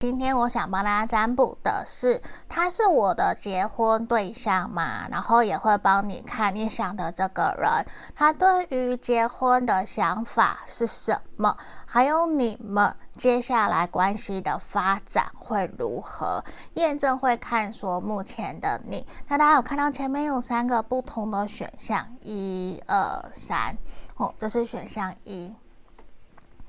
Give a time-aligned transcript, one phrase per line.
[0.00, 5.08] 今天我想帮大家占卜的是，他是我的结婚对象嘛？
[5.08, 7.84] 然后也会帮你看你想的这个人，
[8.14, 11.56] 他对于结婚的想法是什么？
[11.84, 16.44] 还有你们接下来关系的发展会如何？
[16.74, 19.04] 验证会看说目前的你。
[19.26, 23.76] 那大家有看到前面有三个不同的选项，一二三，
[24.14, 25.52] 哦，这是选项一，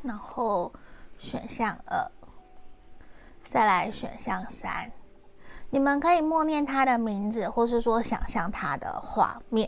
[0.01, 0.73] 然后
[1.19, 2.09] 选项二。
[3.49, 4.91] 再来选项三，
[5.71, 9.67] 你们可以默念他的名字，或是说想象他的画面。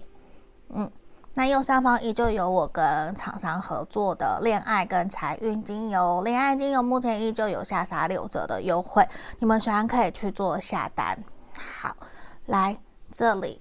[0.70, 0.92] 嗯，
[1.34, 9.04] 那右上方依旧有我跟厂商合作的恋爱跟财运精油，恋爱精油目前依旧有下杀六折的优惠，
[9.40, 11.18] 你们喜欢可以去做下单。
[11.58, 11.98] 好，
[12.46, 12.78] 来
[13.12, 13.60] 这里，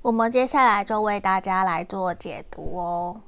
[0.00, 3.20] 我们接下来就为大家来做解读哦。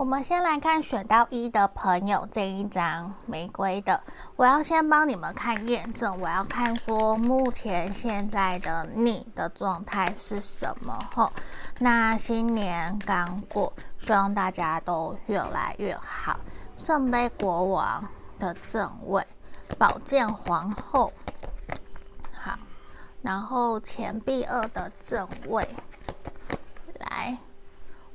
[0.00, 4.02] 我们先来看选到一的朋友这一张玫瑰的，
[4.34, 10.98] 我要先帮你们看验证，我要看说目前现在的你的状态是什么？
[11.14, 11.30] 吼，
[11.80, 16.40] 那新年刚过，希望大家都越来越好。
[16.74, 19.22] 圣杯国王的正位，
[19.76, 21.12] 宝剑皇后，
[22.32, 22.58] 好，
[23.20, 25.68] 然后钱币二的正位，
[26.98, 27.36] 来。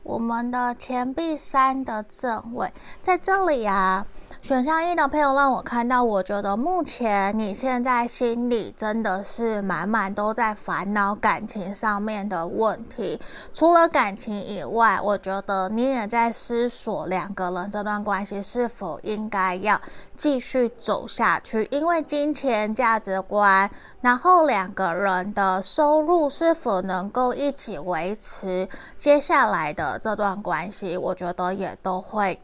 [0.05, 4.05] 我们的钱币三的正位在这里啊。
[4.45, 13.19] 选项一的朋友让我看到，我觉得目前你现在心里真的是满满都在烦恼感情上面的问题。
[13.55, 19.81] 除了感情以外，我觉得你也在思索两个人这段关系是否应该要
[20.15, 23.67] 继续走下去，因为金钱价值观，
[24.01, 32.39] 然后两个人的收入是否能够一起维持接下来的这段关系，我觉得也都会。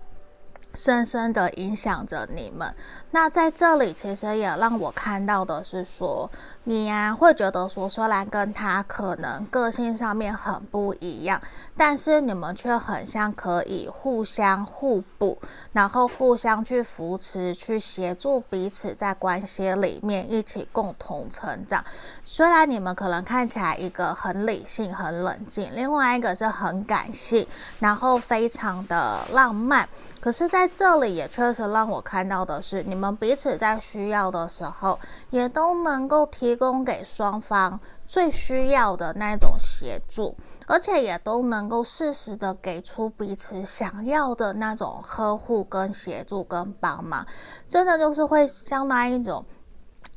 [0.74, 2.74] 深深的影响着你们。
[3.12, 6.32] 那在这里，其实也让我看到的是说，
[6.64, 11.42] 你呀、会觉得说，虽然跟他可能个性上面很不一样，
[11.76, 15.38] 但是你们却很像可以互相互补，
[15.74, 21.84] 然后互相去扶持、去协助彼此，在关系里面一起共同成长。
[22.24, 27.46] 虽然你们可能看起来一个很理性、很冷静，另外一个是很感性，
[27.80, 29.90] 然后非常的浪漫。
[30.22, 35.00] 可是，在这里也确实让我看到的是，你们彼此在需要的时候，
[35.32, 40.36] 也都能够提供给双方最需要的那种协助，
[40.68, 47.26] 而且也都能够适时的给出彼此想要的那种呵护、跟协助、跟帮忙。
[47.68, 49.44] 真的就是会相当一种，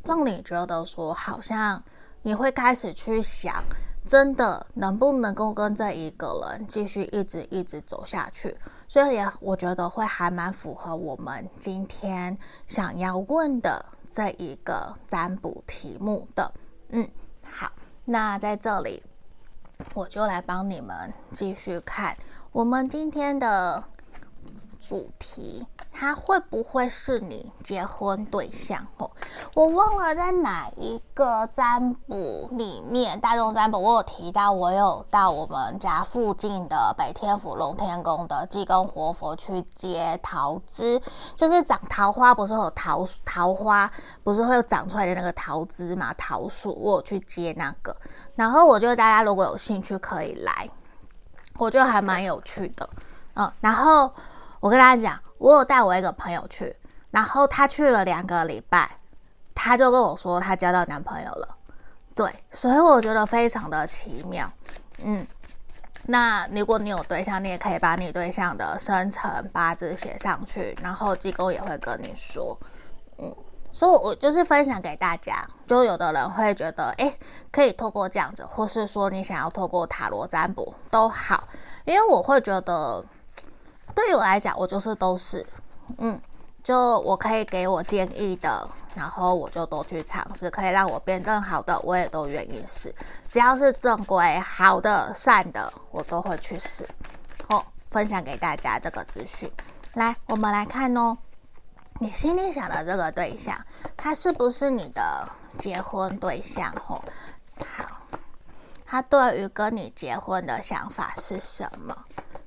[0.03, 1.83] 让你觉得说，好像
[2.21, 3.65] 你会开始去想。
[4.07, 8.55] 真的能不能够跟这一个人继续一直一直走下去？
[8.87, 12.37] 所以我觉得会还蛮符合我们今天
[12.67, 16.53] 想要问的这一个占卜题目的。
[16.91, 17.09] 嗯，
[17.43, 17.73] 好，
[18.05, 19.03] 那在这里
[19.95, 22.17] 我就来帮你们继续看
[22.53, 23.83] 我们今天的
[24.89, 25.67] 主题。
[25.97, 28.85] 他会不会是你结婚对象？
[28.97, 29.09] 哦，
[29.55, 41.01] 我忘了在哪一个占卜里面，大众占卜我有提到，我有到我们家附近的北天府龙天宫的济公活佛去接桃枝，
[41.37, 43.89] 就是长桃花，不是有桃桃花，
[44.25, 46.13] 不是会有长出来的那个桃枝嘛？
[46.15, 47.97] 桃树，我有去接那个，
[48.35, 50.69] 然后我觉得大家如果有兴趣可以来，
[51.57, 52.91] 我觉得还蛮有趣的，
[53.35, 54.13] 嗯，然后
[54.65, 55.21] 我跟大家讲。
[55.37, 56.75] 我有带我一个朋友去，
[57.11, 58.99] 然后他去了两个礼拜，
[59.55, 61.57] 他就跟我说他交到男朋友了。
[62.15, 64.51] 对，所以我觉得非常的奇妙。
[65.05, 65.27] 嗯，
[66.07, 72.59] 那如果你有对象，你也可以把你对象的生辰八字写上去，然后济公也会跟你说。
[73.19, 73.37] 嗯，
[73.71, 77.19] 所以我就是分享给大家，就有的人会觉得，诶，
[77.53, 81.49] 可以透过这样子，或是说你想要透过塔罗占卜都好，
[81.85, 83.05] 因为我会觉得。
[83.95, 85.47] 对于我来讲，我就是都是，
[85.99, 86.21] 嗯，
[86.63, 92.95] 就我可以给我建议的，然后我就都去尝试，可以让我变更好的，我也都愿意试。
[93.31, 96.89] 只要是正规、好的、善的，我都会去试。
[97.49, 99.51] 好，分享给大家这个资讯。
[99.95, 101.17] 来，我们来看哦，
[102.01, 103.57] 你心里想的这个对象，
[103.97, 106.75] 他是不是你的结婚对象？
[106.89, 107.01] 哦，
[107.77, 108.01] 好，
[108.85, 111.97] 他对于跟你结婚的想法是什么？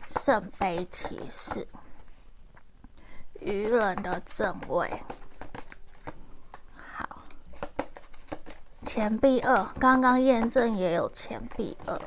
[0.08, 1.68] 圣杯骑士，
[3.42, 5.04] 愚人的正位，
[6.76, 7.24] 好，
[8.82, 12.00] 钱币二，刚刚验证也有钱币二，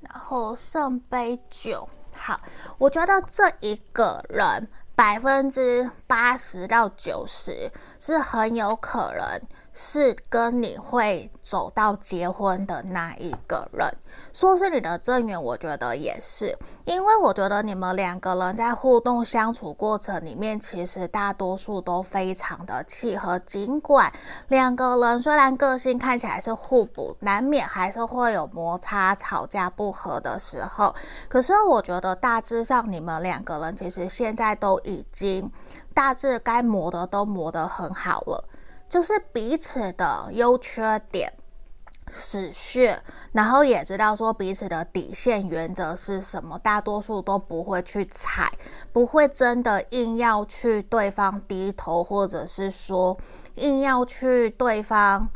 [0.00, 2.40] 然后圣杯九，好，
[2.78, 7.70] 我觉得这一个人百分之八十到九十
[8.00, 9.40] 是很有可能。
[9.72, 13.88] 是跟你会走到结婚的那一个人，
[14.32, 23.38] 说是你的正缘，我觉得也是，因为我觉得你们两个人在互动相处过程里面，其实大多数都非常的契合。
[23.38, 24.12] 尽管
[24.48, 30.94] 两个人虽然个性看起来是互补，难免还是会有摩擦、吵架不和的时候，
[31.30, 35.50] 可是我觉得大致上你们两个人其实现在都已经
[35.94, 38.44] 大致该磨的都磨得很好了。
[38.92, 41.32] 就是彼此的优缺点、
[42.08, 43.02] 死穴，
[43.32, 48.52] 然后也知道说彼此的底线原则是什么，大多数都不会去踩，
[48.92, 53.16] 不会真的硬要去对方低头，或者是说
[53.54, 55.26] 硬要去对方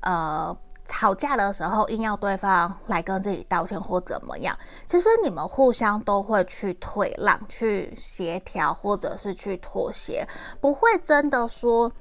[0.00, 0.56] 呃
[0.86, 4.58] 吵架的时候硬要对方来跟自己道歉或怎么样。
[4.86, 10.26] 其实你们互相都会去退让、去协调，或者是去妥协，
[10.62, 11.92] 不会真的说。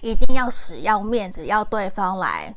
[0.00, 2.54] 一定要死要面子，要对方来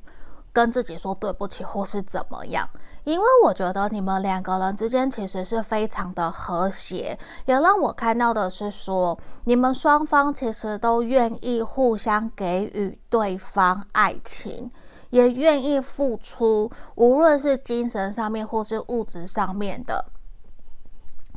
[0.52, 2.70] 跟自己说对不起，或是怎么样？
[3.06, 14.70] 因为我觉得你们两个人之间其实是非常的和谐，也让我看到的是说，你们双方其实都愿意互相给予对方爱情，
[15.10, 20.06] 也愿意付出，无论是精神上面或是物质上面的。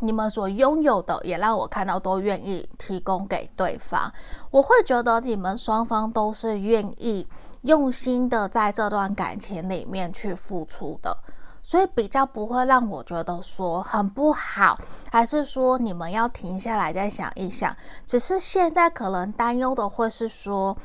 [0.05, 4.13] 你们所拥有的，也让我看到都愿意提供给对方。
[4.51, 7.25] 我会觉得你们双方都是愿意
[7.63, 11.17] 用心的在这段感情里面去付出的，
[11.63, 14.77] 所以比较不会让我觉得说很不好，
[15.13, 17.75] 还是说你们要停下来再想一想。
[18.05, 20.77] 只是现在可能担忧的会是说，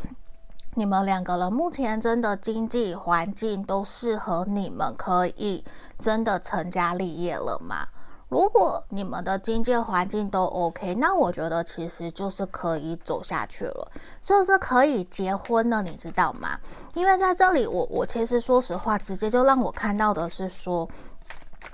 [0.75, 5.63] 你们两个人目前真的经济环境都适合你们可以
[5.97, 7.87] 真的成家立业了吗？
[8.29, 13.91] 如果你们的经济环境都 OK，那我觉得其实就是可以走下去了，
[14.21, 16.59] 就是可以结婚了，你知道吗？
[16.93, 20.85] 因为在这里我，我我其实说实话，直接就让我看到的是说，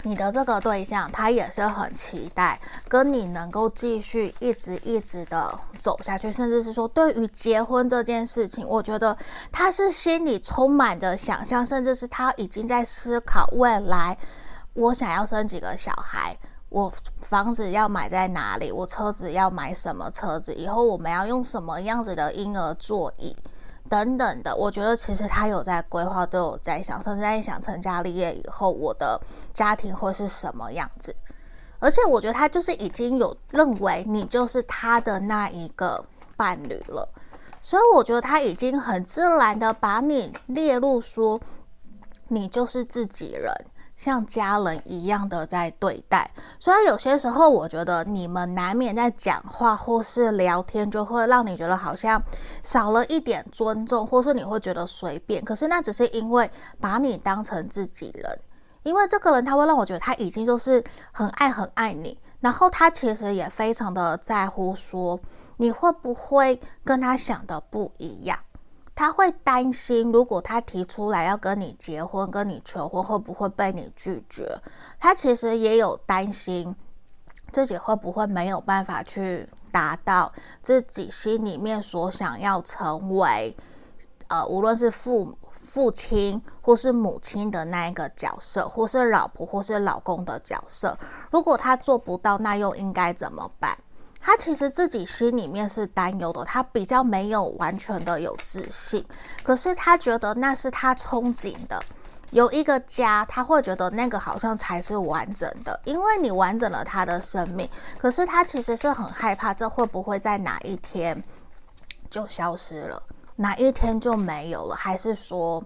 [0.04, 9.18] 你的这个对象他也是很期待跟你能够继续一直一直的走下去，甚至是说对于结婚这件事情，我觉得
[9.52, 14.16] 他是心里充满着想象，甚至是他已经在思考未来。
[14.74, 16.36] 我想要生几个小孩，
[16.70, 16.92] 我
[17.22, 18.72] 房子要买在哪里？
[18.72, 20.54] 我车子要买什么车子？
[20.56, 23.38] 以后我们要用什么样子的婴儿座椅
[23.88, 24.56] 等等的？
[24.56, 29.22] 我觉得其实他有在规划，都有在想，甚至在想成家立业以后我的
[29.54, 31.16] 家庭会是什么样子。
[31.78, 36.04] 而且我觉得他就是已经有认为你就是他的那一个
[36.36, 37.08] 伴侣了，
[37.62, 41.40] 所以我觉得他已经很自然的把你列入说，
[42.30, 43.54] 你就是自己人。
[43.96, 46.30] 像家人一样的在对待，
[46.60, 52.22] 所以有些时候我觉得你们难免在讲话或是聊天，就会让你觉得好像
[52.64, 55.44] 少了一点尊重，或是你会觉得随便。
[55.46, 56.50] 可是那只是因为
[56.82, 58.40] 把你当成自己人，
[58.84, 65.20] 因为这个人他会让我觉得他已经就是很爱很爱你，然后他其实也非常的在乎说
[65.58, 68.38] 你会不会跟他想的不一样。
[68.96, 74.60] 他会担心，如果他提出来要跟你结婚、跟你求婚，会不会被你拒绝？
[75.00, 76.76] 他其实也有担心
[77.52, 83.58] 自己会不会没有办法去达到自己心里面所想要成为，
[84.28, 90.96] 呃，无论是父父亲或是母亲的那一个角色，或是老婆或是老公的角色。
[91.32, 93.76] 如果他做不到，那又应该怎么办？
[94.26, 99.06] 他其实自己心里面是担忧的，他比较没有完全的有自信，
[99.44, 101.78] 可是他觉得那是他憧憬的，
[102.32, 107.70] 有一个家，他会觉得那个好像才是完整的，因为你完整了他的生命。
[107.98, 111.22] 可是他其实是很害怕，这会不会在哪一天
[112.10, 113.04] 就消失了，
[113.36, 115.62] 哪一天就没有了，还是说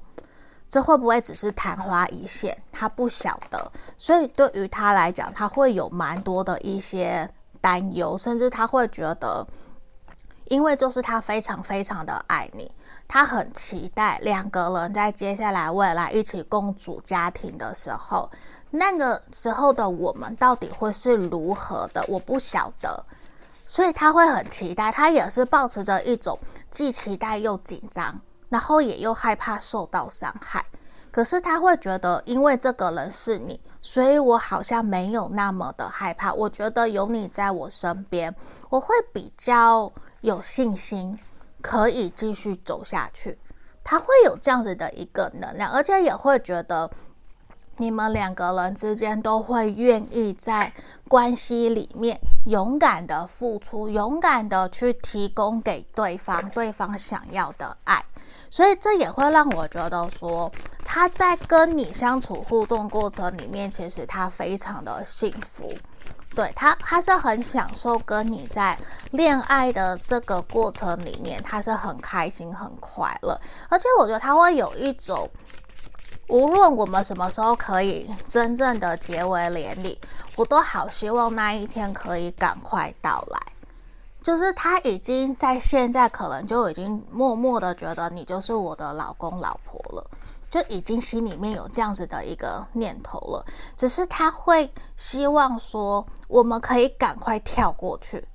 [0.68, 2.58] 这会不会只是昙花一现？
[2.72, 7.30] 他不晓得，所以对于他来讲，他会有蛮多的一些。
[7.62, 9.46] 担忧，甚至他会觉得，
[10.46, 12.72] 因为就是他非常非常的爱你，
[13.08, 18.30] 他很期待两个人在接下来未来一起共组家庭的时候，
[18.72, 23.06] 那个时候的我们到底会是如何的，我不晓得，
[23.66, 26.38] 所以他会很期待，他也是抱持着一种
[26.70, 30.66] 既期待又紧张，然后也又害怕受到伤害。
[31.12, 36.34] 可是他会觉得，因为这个人是你，所以我好像没有那么的害怕。
[36.34, 38.36] 我觉得有你在我身边，
[38.70, 39.92] 我会比较
[40.22, 41.18] 有信心，
[41.62, 43.38] 可以继续走下去。
[43.84, 46.90] 他会有这样子的一个能量，而且也会觉得
[47.78, 50.74] 你们两个人之间都会愿意在
[51.08, 58.04] 关系里面勇敢的付出，勇敢的去提供给对方对方想要的爱，
[58.58, 60.52] 所以这也会让我觉得说，
[60.84, 65.72] 他在跟你相处互动过程里面，其实他非常的幸福，
[66.36, 68.76] 对他，他是很享受跟你在
[69.12, 75.30] 恋爱的这个过程里面，他是很开心很快乐，而且我觉得他会有一种。
[76.30, 80.00] 无论我们什么时候可以真正的结为连理，
[80.36, 83.40] 我都好希望那一天可以赶快到来。
[84.28, 90.06] 就是他已经在现在可能就已经默默的觉得你就是我的老公老婆了，
[90.50, 93.46] 就已经心里面有这样子的一个念头了。
[93.78, 98.28] 只是他会希望说我们可以赶快跳过去，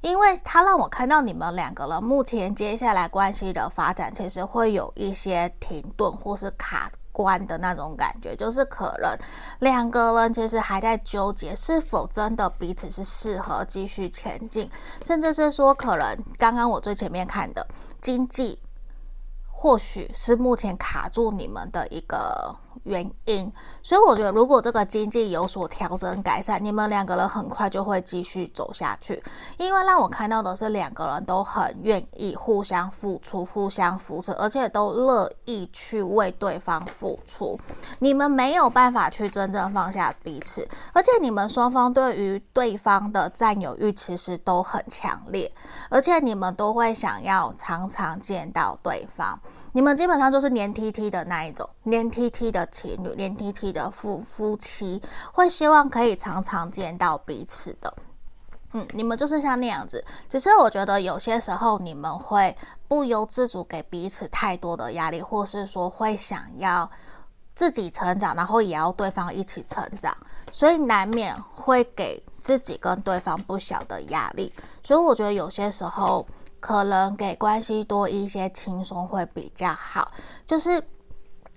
[0.00, 9.16] 因为他让我看到你们两个人目前接下来关系的发展其实会有一些停顿或是卡关的那种感觉，就是可能
[9.60, 14.68] 两个人其实还在纠结是否真的彼此是适合继续前进，
[15.06, 17.64] 甚至是说可能刚刚我最前面看的
[18.00, 18.58] 经济，
[19.50, 22.56] 或许是目前卡住你们的一个。
[22.82, 23.50] 原因，
[23.82, 29.22] 所以我觉得，如果这个经济有所调整改善，你们两个人很快就会继续走下去。
[29.56, 37.58] 因为让我看到的是，两个人都很愿意互相付出、互相扶持，而且都乐意去为对方付出。
[38.00, 45.50] 你们没有办法去真正放下彼此，而且你们双方对于对方的占有欲其实都很强烈，
[45.88, 49.38] 而且你们都会想要常常见到对方。
[49.76, 55.02] 你们基本上就是黏 T T 的那一种，黏 T T 的情侣，黏 T T 的夫夫妻，
[55.32, 57.92] 会希望可以常常见到彼此的。
[58.70, 60.04] 嗯，你们就是像那样子。
[60.28, 66.88] 只是我觉得有些时候你们会不由自主给彼此太多的压力，或是说会想要
[67.56, 70.16] 自己成长，然后也要对方一起成长，
[70.52, 74.52] 所以难免会给自己跟对方不小的压力。
[74.84, 76.24] 所以我觉得有些时候。
[76.64, 80.10] 可能给关系多一些轻松会比较好，
[80.46, 80.82] 就是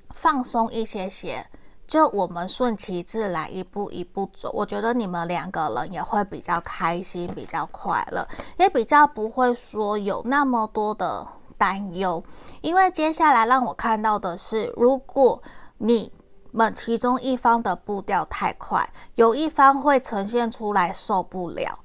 [0.10, 1.48] 放松一些些，
[1.88, 4.52] 就我们顺其自然，一步一步走。
[4.54, 8.28] 我觉得你们两个人也会比较开心，比较快乐，
[8.60, 11.26] 也比较不会说有那么多的
[11.58, 12.22] 担忧。
[12.60, 15.42] 因为接下来让我看到的是，如果
[15.78, 16.12] 你
[16.52, 18.86] 们其中一方的步调太快，
[19.16, 21.80] 有一方会呈现出来受不了。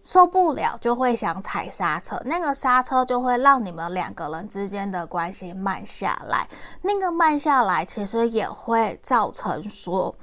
[0.00, 6.48] 受不了就会想踩刹车，那个刹车就会让你们两个人之间的关系慢下来。
[6.82, 10.14] 那个慢下来，其实也会造成说，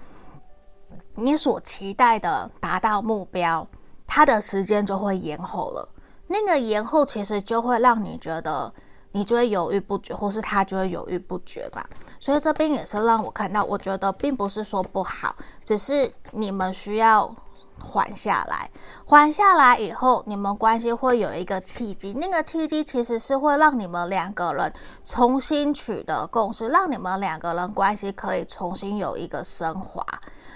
[1.16, 3.68] 你所期待的达到目标，
[4.08, 5.88] 它的时间就会延后了。
[6.28, 8.74] 那个延后其实就会让你觉得，
[9.12, 11.88] 你就会犹豫不决，或是他就会犹豫不决吧。
[12.20, 17.32] 所以这边也是让我看到，我觉得并不是说不好，只是你们需要。
[17.80, 18.70] 缓下来，
[19.06, 22.14] 缓下来以后，你们关系会有一个契机。
[22.14, 30.04] 那个契机其实是会让你们两个人重新取得共识，让你们两个人关系可以重新有一个升华。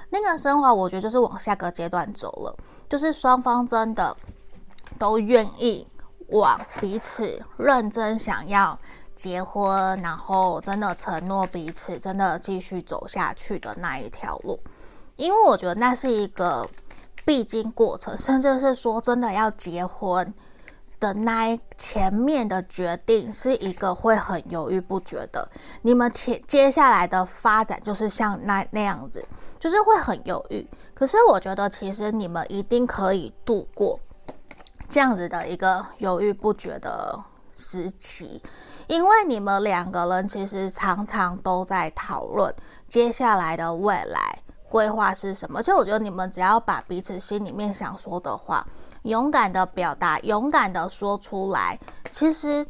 [0.10, 2.56] 那个升华，我觉得就是往下个阶段走了，
[2.90, 4.16] 就是双方真的
[4.98, 5.88] 都愿意
[6.30, 8.78] 往彼此认真想要
[9.16, 14.60] 结婚，然后真的承诺彼此真的继续走下去的那一条路。
[15.16, 16.68] 因为我觉得那是一个。
[17.30, 20.34] 必经过程，甚至是说真的要结婚
[21.00, 25.48] 的那前面的决定，是一个会很犹豫不决的。
[25.84, 29.24] 你们前接下来的发展就是像那那样子，
[29.60, 30.68] 就是会很犹豫。
[30.96, 34.00] 可是我觉得，其实你们一定可以度过
[34.88, 37.24] 这样子的一个犹豫不决的
[37.56, 38.42] 时期，
[38.88, 42.52] 因为你们两个人其实常常都在讨论
[42.88, 44.39] 接下来的未来。
[44.70, 45.62] 规划是什么？
[45.62, 48.66] 其实我觉得你们只要把彼此心里面想说的话，
[49.04, 51.80] 勇敢的表达，勇敢的说出来，
[52.12, 52.66] 其实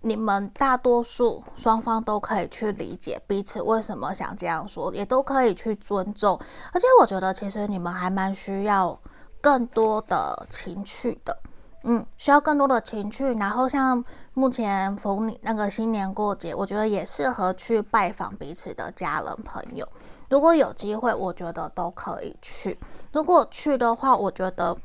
[0.00, 6.38] 你们大多数双方都可以去理解彼此为什么想这样说，也都可以去尊重。
[6.72, 8.98] 而且我觉得其实你们还蛮需要
[9.40, 11.38] 更多的情趣的，
[11.84, 13.34] 嗯，需要更多的情趣。
[13.34, 19.86] 然后像目前逢那个新年过节，我觉得也适合去拜访彼此的家人朋友。
[20.30, 22.78] 如果有机会，我觉得都可以去。
[23.12, 24.76] 如果去的话，我觉得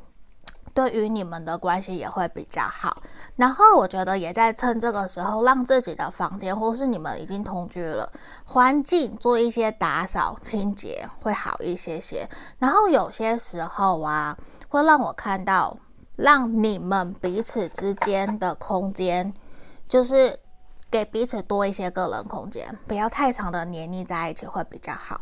[0.73, 2.95] 对于你们的关系也会比较好。
[3.37, 8.11] 然后我觉得也在趁这个时候，让自己的房间或是你们已经同居了，
[8.43, 12.27] 环境做一些打扫清洁会好一些些。
[12.59, 14.37] 然后有些时候啊，
[14.67, 15.75] 会让我看到，
[16.19, 19.33] 让你们彼此之间的空间，
[19.87, 20.39] 就是。
[20.91, 25.21] 给彼此多一些个人空间，不要太长的黏腻在一起会比较好。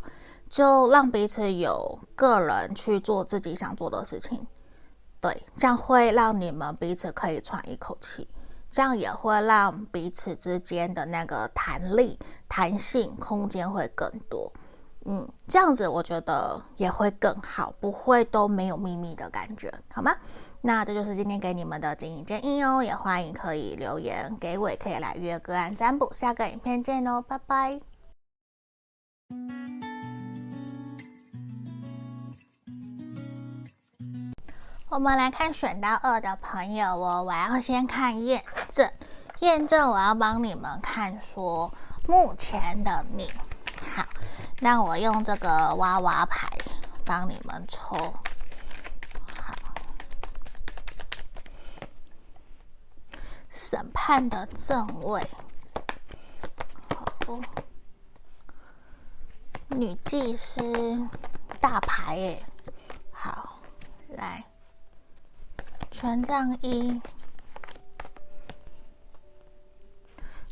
[0.49, 4.47] 就让彼此有个人去做自己想做的事情。
[5.19, 8.29] 对，这样会让你们彼此可以喘一口气，
[8.71, 14.49] 这样也会让彼此之间的那个弹力、弹性空间会更多。
[15.03, 20.15] 嗯，这样子我觉得也会更好，不会都没有秘密的感觉，好吗？
[20.61, 26.11] 那这就是今天给你们的经营建议哦，也欢迎可以留言给我，也可以来约个案占卜。
[26.13, 27.79] 下个影片见哦，拜拜。
[34.89, 38.89] 我们来看选到二的朋友哦，我要先看验证，
[39.39, 41.71] 验证我要帮你们看说
[42.07, 43.29] 目前的你。
[43.95, 44.03] 好，
[44.59, 46.47] 那我用这个娃娃牌
[47.05, 48.13] 帮你们抽。
[53.57, 55.27] 审判的正位，
[56.93, 57.39] 好，
[59.69, 60.61] 女祭司
[61.59, 62.43] 大牌耶，
[63.11, 63.57] 好，
[64.09, 64.43] 来。
[65.89, 67.01] 权杖一，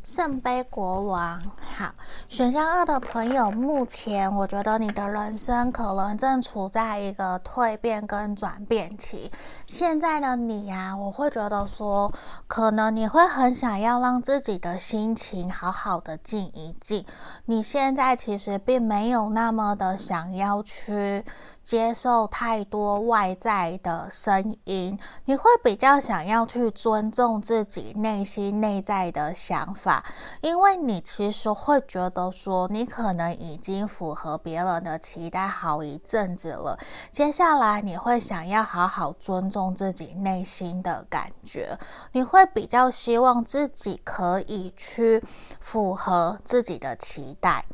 [0.06, 1.42] 圣杯国王。
[1.76, 1.92] 好，
[2.28, 9.32] 选项二的朋友，目前我觉得你的人生可能正处在一个蜕变跟转变期。
[9.66, 12.12] 现在的你呀、我会觉得说，
[12.46, 17.04] 可能你会很想要让自己的心情好好的静一静。
[17.46, 21.24] 你现在其实并没有那么的想要去。
[21.66, 30.04] 接受太多外在的声音，你会比较想要去尊重自己内心内在的想法，
[30.42, 36.78] 因为你其实会觉得说，你可能已经符合别人的期待好一阵子了。
[37.10, 41.76] 接下来你会想要好好尊重自己内心的感觉，
[42.12, 45.20] 你会比较希望自己可以去
[45.58, 47.64] 符合自己的期待。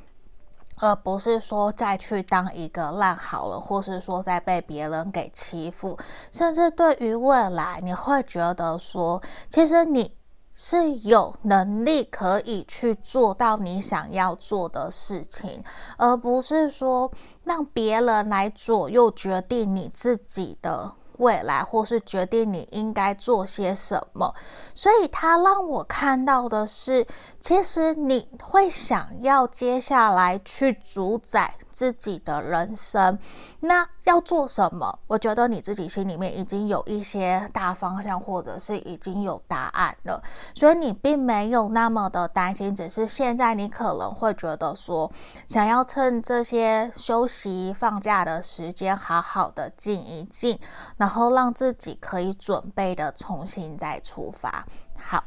[0.83, 5.97] 而不是说再去当一个烂好人，或是说再被别人给欺负，
[6.33, 10.13] 甚至对于未来，你会觉得说，其实你
[10.53, 15.63] 是有能力可以去做到你想要做的事情，
[15.97, 17.13] 而不是说
[17.45, 20.93] 让别人来左右决定你自己的。
[21.23, 24.35] 未来，或是决定你应该做些什么，
[24.75, 27.07] 所以他让我看到的是，
[27.39, 33.19] 其实你会想要接下来去主宰自己的人生。
[33.61, 34.99] 那要做什么？
[35.07, 40.23] 我觉得你自己心里面已经有一些大方向，或者是已经有答案了，
[40.55, 42.75] 所以你并没有那么的担心。
[42.75, 45.11] 只是现在你可能会觉得说，
[45.49, 50.59] 想要趁这些休息放假的时间，好好的静一静。
[50.99, 54.67] 然后让自己可以准备的重新再出发。
[54.97, 55.25] 好，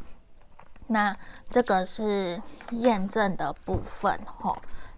[0.88, 1.16] 那
[1.50, 4.56] 这个是验证的部分吼。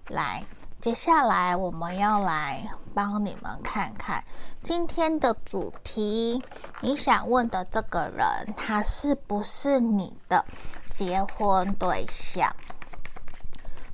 [0.10, 0.44] 来，
[0.80, 4.24] 接下来我们要来帮你们看看
[4.62, 6.42] 今天的主题。
[6.82, 10.46] 你想问的这个人，他是不是你的
[10.90, 12.56] 结婚对象？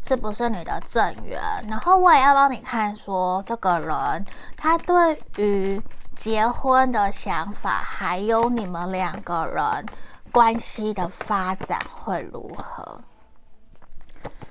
[0.02, 1.42] 是不是你的正缘？
[1.70, 5.82] 然后我也要帮你看说，这个人他对于。
[6.16, 9.84] 结婚的想法，还有你们两个人
[10.32, 13.02] 关系的发展会如何？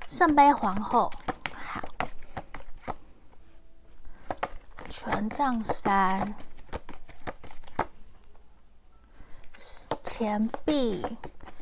[0.09, 1.13] 圣杯皇后，
[1.55, 1.81] 好，
[5.05, 6.33] 权杖三，
[10.05, 11.05] 钱币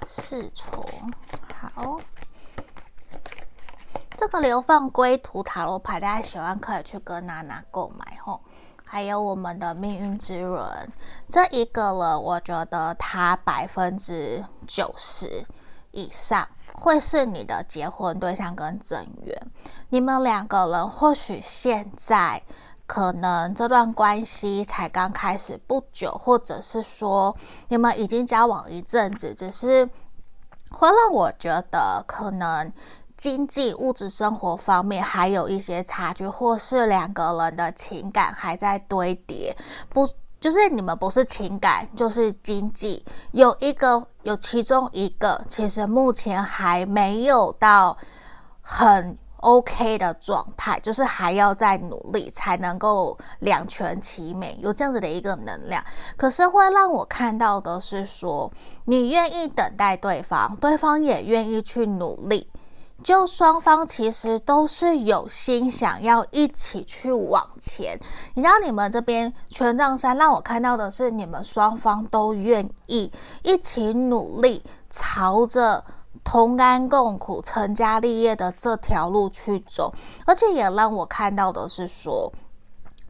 [0.06, 0.84] 侍从，
[1.74, 1.98] 好，
[4.18, 8.42] 这个流放归途塔罗牌，大家喜欢可以去跟娜娜购买吼。
[8.84, 10.92] 还有我们的命运之轮，
[11.26, 15.46] 这一个人，我觉得他百分之九十
[15.92, 19.50] 以上会是你的结婚对象跟正缘。
[19.88, 22.42] 你们两个人或许现在
[22.90, 27.36] 可能这段关系才刚开始不久，或者是说
[27.68, 29.88] 你们已经交往一阵子，只是
[30.72, 32.72] 会让我觉得可能。
[33.16, 39.54] 经济物质生活方面还有一些差距，或是两个人的情感还在堆叠，
[39.90, 40.08] 不
[40.40, 47.94] 就是你们不是情感就是经济，有一个有其中一个，其实目前还没有到
[48.62, 55.82] 很 OK 的状态，就是还要再努力才能够两全其美，有这样子的一个能量。
[56.16, 58.50] 可是会让我看到的是说，
[58.84, 62.48] 你愿意等待对方，对方也愿意去努力。
[63.02, 67.98] 就双方其实都是有心想要一起去往前，
[68.34, 73.10] 你知道你们这边权杖三让我看到的是你们双方都愿意
[73.42, 75.82] 一起努力，朝着
[76.30, 79.92] 同甘共苦、成家立业的这条路去走，
[80.24, 82.32] 而且也让我看到的是说，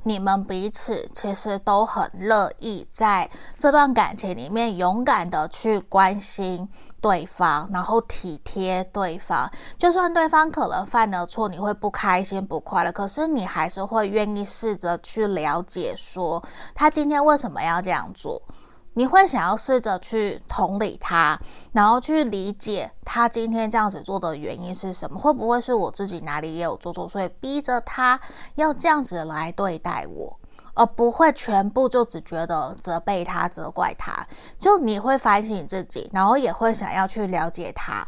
[0.04, 3.28] 你们彼此其实都很乐意在
[3.58, 6.66] 这段感情里面勇敢的去关心
[7.02, 9.50] 对方，然后体贴对方。
[9.76, 16.42] 就算对方可能犯了错，你会不开心、不快乐，可是你还是会愿意试着去了解，说
[16.74, 18.40] 他今天为什么要这样做。
[18.94, 21.40] 你会想要试着去同理他，
[21.72, 25.18] 然后去理解他今天这样子做的原因是什么？
[25.18, 28.20] 会不会是我自己哪里也有做错，所以逼着他
[28.56, 30.36] 要这样子来对待我，
[30.74, 34.26] 而不会全部就只觉得责备他、责怪他？
[34.58, 38.04] 就你会反省自己，然后也会想要去了解他，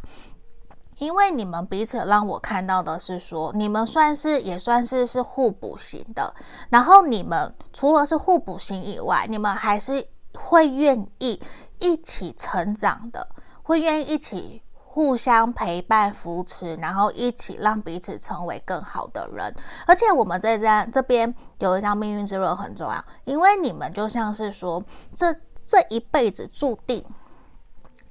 [0.99, 6.35] 因为你们彼此让我看到的是说，你们算是也算是是互补型的。
[6.71, 10.05] 然后你们除了是互补型以外，你们还是。
[10.35, 11.41] 会愿意
[11.79, 13.29] 一起成长的，
[13.63, 19.55] 会愿意一起互相陪伴扶持，然后一起让彼此成为更好的人。
[19.87, 24.83] 而且我们这张这边有一张命运之轮很重要，因为你们就像是说，
[25.15, 25.33] 这
[25.65, 27.05] 这一辈子注定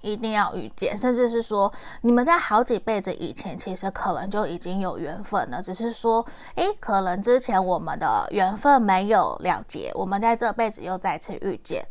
[0.02, 11.86] 一定要遇见，甚至是说你们在好几辈子以前其实可能就已经有缘分了，只是说，诶，可能之前我们的缘分没有了结，我们在这辈子又再次遇见。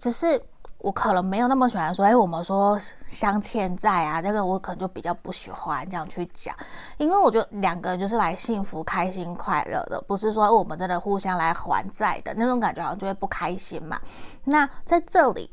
[0.00, 0.42] 只是
[0.78, 6.56] 我可能没有那么喜欢说，哎，我们说相欠债啊，这个我可能就比较不喜欢这样去讲，
[6.96, 14.00] 因为我觉得两个人就是来幸福、开心、快乐的，不是说我们真的互相来还债的那种感觉，好像就会不开心嘛。
[14.44, 15.50] 那在这里，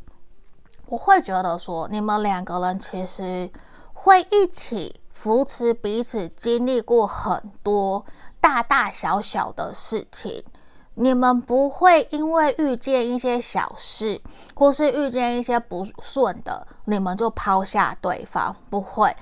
[0.86, 3.51] 我会觉得说，你们两个人其实
[3.91, 8.05] 会一起扶持彼此，经历过很多
[8.39, 10.41] 大大小小的事情。
[10.99, 14.19] 你们不会因为遇见一些小事，
[14.55, 18.55] 或是遇见一些不顺的，你们就抛下对方。
[18.71, 19.15] 不会，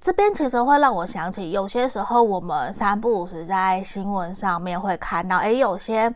[0.00, 6.12] 这边其实会让我想起，有些时候我们三不五时在新闻上面会看到，诶，有些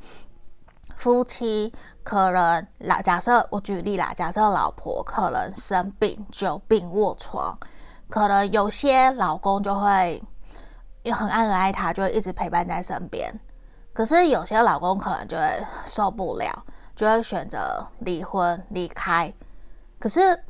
[0.97, 1.73] 夫妻
[2.03, 7.57] 可能，假假设我举例啦，假设老婆可能生病，久病卧床，
[8.09, 10.21] 可能有些老公就会
[11.05, 13.33] 也很爱很爱她，就会一直陪伴在身边。
[13.93, 19.33] 可是有些老公可能就会受不了，就会选择离婚离开。
[19.99, 20.45] 可是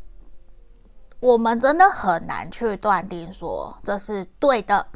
[1.18, 4.86] 我们真的很难去断定说这是对的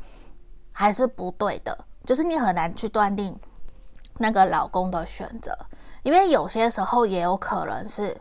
[0.73, 3.39] 还是不对的，就是你很难去断定
[4.19, 5.57] 那个老公的选择，
[6.03, 8.17] 因为有些时候也有可能是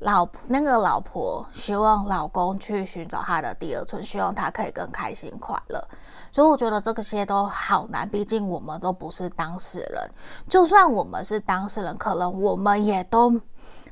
[0.00, 5.88] 老那个老婆希望老公去寻找他的第二春，希望他可以更开心快乐。
[6.30, 10.10] 所以我觉得这些都好难，毕竟我们都不是当事人。
[10.48, 13.40] 就算我们是当事人，可能我们也都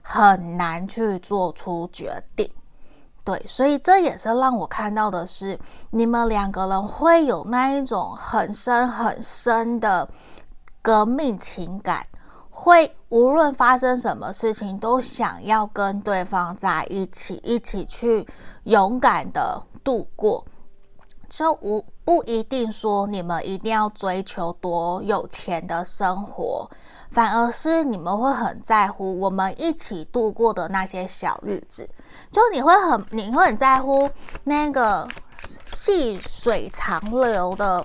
[0.03, 2.51] 很难去做出决定。
[3.25, 5.59] 对，所以这也是让我看到的是，
[5.90, 10.09] 你们两个人会有那一种很深很深的
[10.81, 12.07] 革命情感，
[12.51, 18.25] 会无论发生什么事情，都想要跟对方在一起，一起去
[18.62, 20.44] 勇敢的度过。
[21.29, 26.71] 就无不一定说你们一定要追求多有钱的生活，
[27.11, 31.90] 反而是你们会很在乎我们一起度过的那些小日子。
[32.31, 34.09] 就你会很你会很在乎
[34.45, 35.07] 那个
[35.64, 37.85] 细水长流的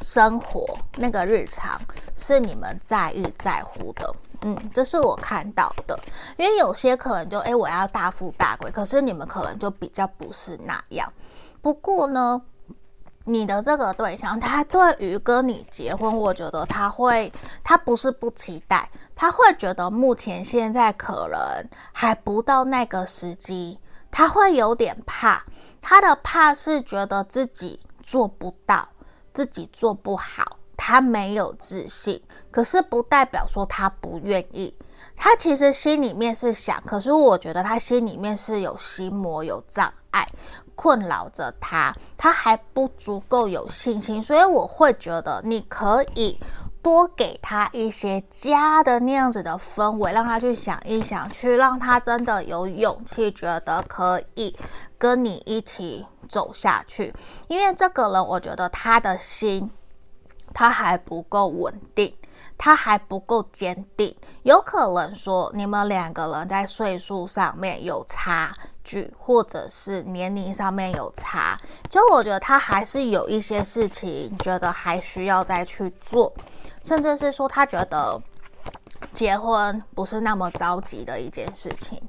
[0.00, 0.64] 生活，
[0.98, 1.80] 那个日常
[2.14, 4.14] 是你们在意在乎的。
[4.42, 5.98] 嗯，这是我看到的。
[6.36, 11.12] 因为有些可能就诶，我要大富大贵，可是你们可能就比较不是那样。
[11.60, 12.40] 不过呢。
[13.24, 17.32] 你的这个对象，他对于跟你结婚，我觉得他会，
[17.62, 21.38] 他不是不期待，他会觉得目前现在可能
[21.92, 23.78] 还不到那个时机，
[24.10, 25.44] 他会有点怕。
[25.80, 28.88] 他的怕是觉得自己做不到，
[29.32, 32.22] 自己做不好，他没有自信。
[32.50, 34.74] 可是不代表说他不愿意，
[35.16, 40.28] 他其实心里面是想，可是我觉得他心里面是有心魔、有障碍。
[40.74, 46.38] 困扰着他，他还不足够有信心，所以我会觉得你可以
[46.82, 54.56] 多给他一些家的那样子的氛围，让他去想一想，去让他真的有勇气，觉得可以
[54.98, 57.14] 跟你一起走下去。
[57.46, 59.70] 因为这个人，我觉得他的心
[60.52, 62.12] 他还不够稳定，
[62.58, 68.62] 他还不够坚定，有可能说你们两个人在岁数上面有差距。
[69.16, 71.56] 或者是年龄上面有差，
[71.88, 76.32] 就我觉得他还是有一些事情觉得还需要再去做，
[76.82, 78.20] 甚至是说他觉得
[79.12, 82.02] 结婚不是那么着急的一件事情，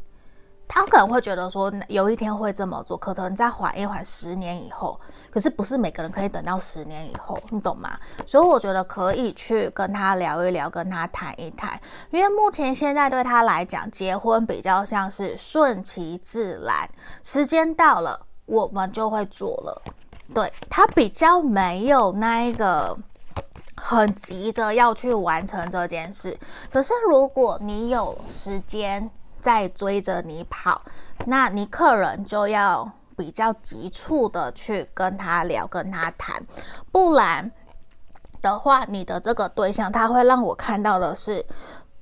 [0.67, 4.99] 他可能会觉得说有一天会这么做，可能再缓一缓，十年以后。
[5.33, 7.97] 可是不是每个人可以等到十年以后，你懂吗？
[8.27, 16.87] 所以我觉得可以去跟他聊一聊，跟他谈一谈，因为目前现在对他来讲，结婚比较像是顺其自然，
[17.23, 19.81] 时间到了我们就会做了。
[20.35, 22.95] 对，他比较没有那一个
[23.75, 26.37] 很急着要去完成这件事。
[26.71, 29.09] 可是如果你有时间
[29.41, 30.79] 在追着你跑，
[31.25, 32.91] 那你客人就要。
[33.17, 36.45] 比较急促的去跟他聊，跟他谈，
[36.91, 37.51] 不然
[38.41, 41.45] 的话，你的这个对象他会让我看到的是，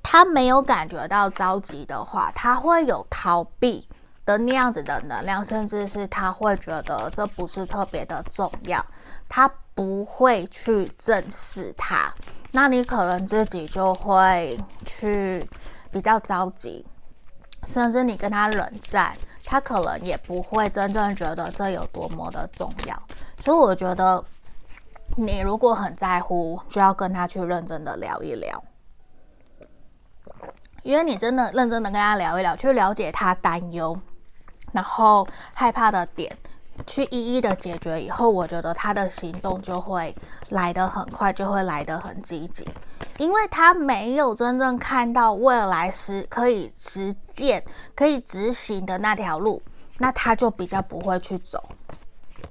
[0.02, 3.88] 他没有感觉到着急的话，他会有逃避
[4.26, 8.84] 的那样子的能量，甚至是他会觉得这不是特别的重要，
[9.30, 12.14] 他不会去正视他，
[12.52, 15.48] 那你可能自己就会去
[15.92, 16.86] 比较着急，
[17.64, 19.16] 甚至你跟他冷战。
[19.52, 23.04] 他可能也不会真正觉得这有多么的重要，
[23.44, 24.24] 所以我觉得
[25.18, 28.64] 你如果很在乎，就要跟他去认真的聊一聊，
[30.84, 34.00] 因为你真的认真的跟他聊一聊，去了解他担忧，
[34.72, 36.34] 然后害怕的点。
[36.88, 40.14] 去一一的解决以后，我觉得他的行动就会
[40.50, 42.68] 来得很快，就会来得很积极，
[43.18, 47.64] 因为他没有真正看到未来是可以实践、
[47.96, 49.62] 可以执行的那条路，
[50.00, 51.64] 那他就比较不会去走。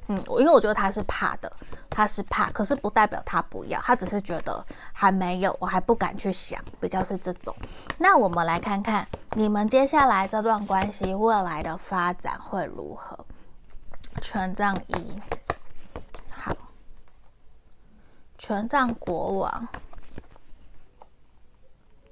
[0.06, 1.50] 嗯，因为我觉得他是怕的，
[1.88, 7.54] 他是怕，可是不代表他不要，他只是觉得还没有，我还不敢去想，比较是这种。
[7.98, 13.18] 那我们来看看你们接下来这段关系未来的发展会如何。
[14.20, 15.12] 权杖一，
[16.30, 16.54] 好，
[18.38, 19.68] 权杖国王。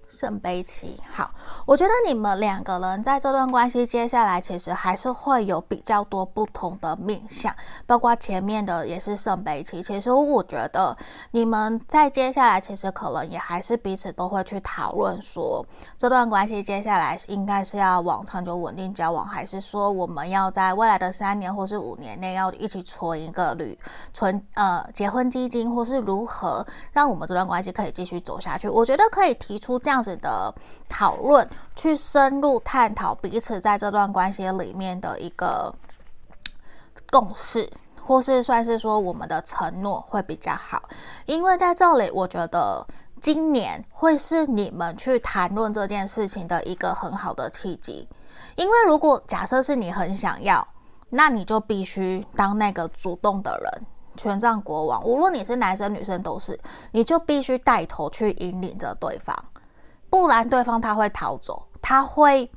[0.08, 1.30] 圣杯七，好，
[1.66, 7.54] 我觉得你们两个人在这段关系接下来其实还是会有比较多不同的面向，
[7.86, 9.82] 包括前面的也是圣杯七。
[9.82, 10.96] 其实我觉得
[11.32, 15.64] 你们在接下来其实可能也还是彼此都会去讨论说，
[15.98, 23.78] 这段关系接下来应该是要往长久稳定交往，还是说我们要在未来的三年或是五年内要一起存一个旅
[24.14, 28.70] 存呃结婚基金，或是如何让我们这段关系可以继续走下去？
[28.70, 29.97] 我觉得可以提出这样。
[29.98, 30.54] 样子的
[30.88, 35.74] 讨论，去深入探讨彼此在这段关系里面的一个
[37.10, 37.68] 共识，
[38.06, 40.80] 或是算是说我们的承诺会比较好。
[41.26, 42.86] 因为在这里，我觉得
[43.20, 48.08] 今年会是你们去谈论这件事情的一个很好的契机。
[48.54, 50.66] 因为如果假设是你很想要，
[51.10, 56.58] 那你就必须当那个主动的人，权杖国王，无论你是男生女生都是，
[56.92, 59.34] 你就必须带头去引领着对方。
[60.10, 62.50] 不然对方他会逃走，他会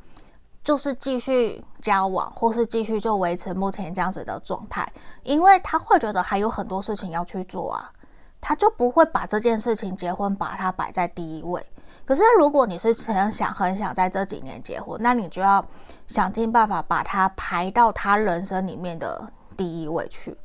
[0.64, 4.88] 就是继续交往，或是继续就维持目前这样子的状态，
[5.24, 7.92] 因为他会觉得还有很多事情要去做啊，
[8.40, 11.66] 他就不会把这件事情结婚把它摆在第一位。
[12.06, 15.64] 可是如果你是很想很想在这几年结婚，那你就要
[16.08, 20.38] 想尽办法把它排到他人生里面的第一位去，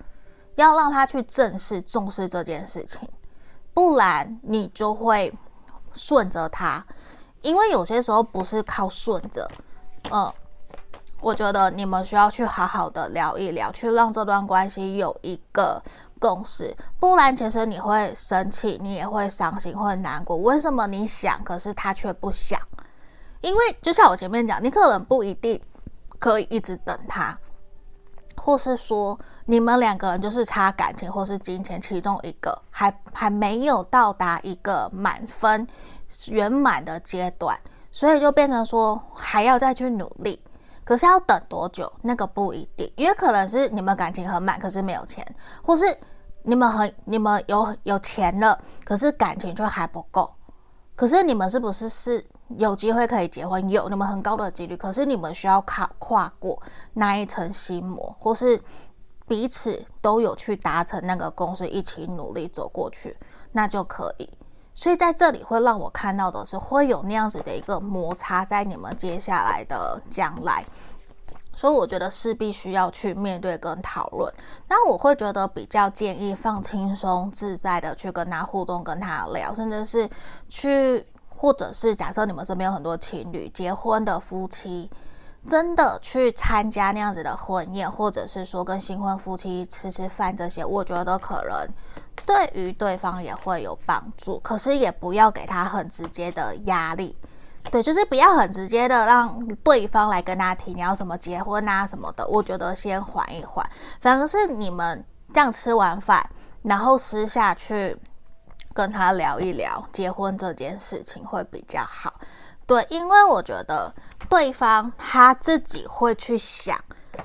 [0.57, 3.09] 要让他去正视重视这件事情，
[3.73, 5.33] 不然你就会
[5.93, 6.85] 顺着他。
[7.47, 9.49] 因为有些时候不是靠顺着，
[10.11, 10.33] 嗯，
[11.21, 15.81] 我觉得你们需要去好好的聊一聊，去让这段关系有一个
[16.19, 20.37] 共识，不然其实你会生气，你也会伤心，会难过。
[20.37, 22.61] 为什么你想，可是他却不想？
[23.43, 25.63] 因为就像我前面讲，你可能不一定
[26.19, 27.39] 可以一直等他，
[28.35, 35.65] 或是说你们两个人就是差感情或是金钱其中一个还还没有到达一个满分。
[36.29, 37.59] 圆满的阶段，
[37.91, 40.41] 所以就变成说还要再去努力，
[40.85, 41.93] 可是要等多久？
[42.03, 45.27] 那个不一定，因为可能是你们感情很满，可是没有钱，
[45.63, 45.85] 或是
[46.43, 50.31] 你们很你们有有钱了，可是感情却还不够。
[50.95, 52.25] 可是你们是不是是
[52.57, 53.69] 有机会可以结婚？
[53.69, 56.63] 有，你们很高的几率，可是你们需要跨跨过
[56.95, 58.59] 那一层心魔，或是
[59.29, 63.15] 彼此都有去达成那个共识，一起努力走过去，
[63.53, 64.31] 那就可以。
[64.79, 70.63] 所以在这里会让我看到的是，会有那样子的一个摩擦在你们接下来的将来，
[71.57, 74.31] 所以我觉得是必须要去面对跟讨论。
[74.69, 80.07] 那我会觉得比较建议放轻松自在的去跟他互动，跟他聊，甚至是
[80.51, 84.91] 去，或者是假设你们身边有很多情侣结婚的夫妻，
[85.47, 91.67] 真的去参加那样子的婚宴，或者是说跟新婚夫妻吃吃饭这些，我觉得可能。
[92.27, 97.17] 对于对方也会有帮助，可是也不要给他很直接的压力，
[97.71, 102.27] 对，就是不要很直接的让对方来跟他提你要什么结婚啊什么的。
[102.27, 103.65] 我觉得先缓一缓，
[104.01, 106.29] 反而是你们这样吃完饭，
[106.63, 107.97] 然后私下去
[108.75, 112.13] 跟他聊一聊结婚这件事情会比较好。
[112.67, 113.95] 对，因为我觉得
[114.29, 116.77] 对方他自己会去想，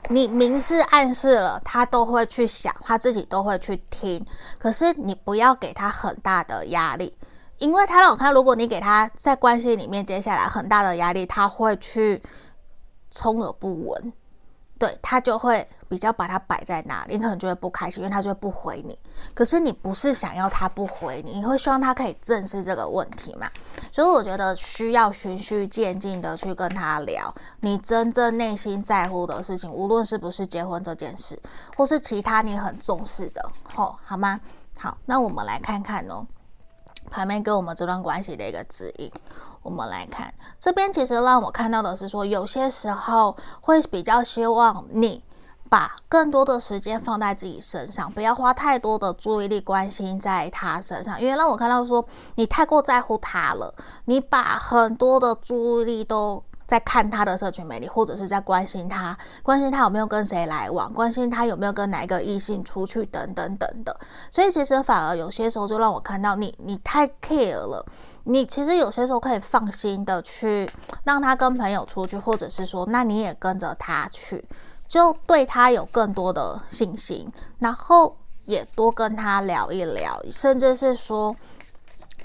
[0.10, 4.26] 你明示暗示了，他都会去想，他自己都会去听。
[4.58, 7.18] 可是你不要给他很大的压力。
[7.58, 12.20] 因为他让我看，如果你给他在关系里面接下来很大的压力，他会去
[13.12, 14.14] 充耳不闻，
[14.80, 18.98] 对，他就会比较把它摆在那里，你可能就会不开心，因为他就会不回你。
[19.34, 23.46] 可是你不是想要他不回你，你会希望他可以正视这个问题嘛？
[23.92, 31.38] 所以我觉得需要循序渐进的去跟他聊，你真正内心在乎的事情，无论是不是结婚这件事，
[31.76, 34.40] 或是其他你很重视的，吼，好吗？
[34.80, 36.26] 好，那我们来看看哦。
[37.10, 39.12] 旁边给我们这段关系的一个指引，
[39.64, 45.22] 我们来看这边，其实让我看到的是说，有些时候会比较希望你
[45.72, 52.06] 把更多的时间放在自己身上，不要花太多的注意力关心在他身上，因为让我看到说
[52.36, 56.44] 你太过在乎他了，你把很多的注意力都。
[56.68, 63.94] 在看他的社群魅力，或者是在关心他，关心他有没有跟谁来往，关心他有没有跟哪一个异性出去，等等等等。
[64.32, 67.86] 所以其实反而有些时候就让我看到你，你太 care 了。
[68.24, 70.72] 你其实有些时候可以放心的去
[71.04, 74.42] 让他跟朋友出去，或者是说，那你也跟着他去，
[74.92, 81.34] 就对他有更多的信心，然后也多跟他聊一聊，甚至是说。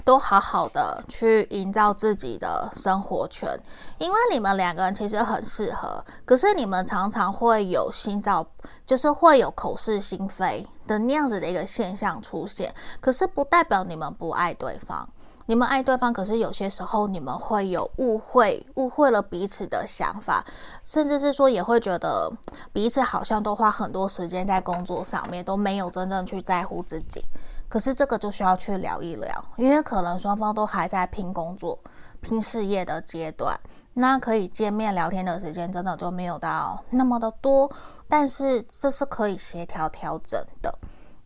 [0.05, 3.59] 都好好的去营造自己的生活圈，
[3.97, 8.47] 因为你们两个人其实很适合，可是你们常常会有心照，
[8.85, 12.73] 就是会有口是心非的那样子的一个现象出现。
[13.01, 15.09] 可是不代表你们不爱对方，
[15.47, 20.45] 你们爱对方，可是有些时候你们会有误会，误会了彼此的想法，
[20.83, 22.31] 甚至是说也会觉得
[22.73, 27.23] 彼此好像都花很多时间在工作上面，都没有真正去在乎自己。
[27.69, 31.79] 可是这个就需要去聊一聊，因为可能双方都还在拼工作、
[32.21, 33.57] 拼事业的阶段，
[33.93, 37.71] 那可以见面聊天的时间真的就没有到那么的多，
[38.09, 40.77] 但是这是可以协调调整的，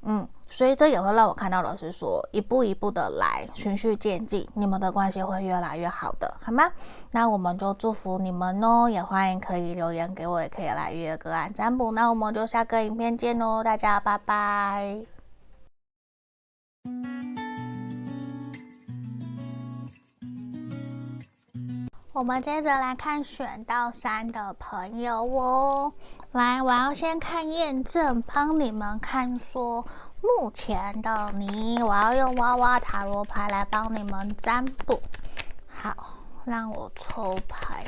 [0.04, 6.70] 嗯，所以这也会让我看到老师说，一步一步的来，循序渐进，你们的关系会越来越好的，好吗？
[7.12, 15.06] 那我们就祝福你们哦，也欢迎可以留言给我，也可以来预约个案占卜，那我们就下个影片见喽，大家拜拜。
[22.14, 25.94] 我们接着来看选到三的朋友哦，
[26.34, 29.86] 来，我要先看验证，帮你们看说
[30.22, 35.02] 目前的你，我要用娃娃塔罗牌来帮你们占卜。
[35.68, 35.96] 好，
[36.46, 37.84] 让我抽牌。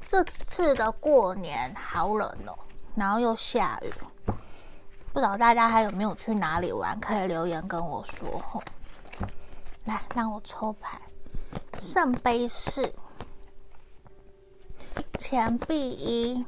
[0.00, 2.58] 这次的过年好冷哦，
[2.94, 3.92] 然后又下雨。
[5.12, 6.98] 不知道大家还有没有去哪里玩？
[6.98, 8.62] 可以留言跟我说。
[9.84, 10.98] 来，让我抽牌。
[11.78, 12.94] 圣杯四，
[15.18, 16.46] 钱币一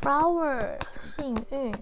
[0.00, 1.74] ，flower 幸运，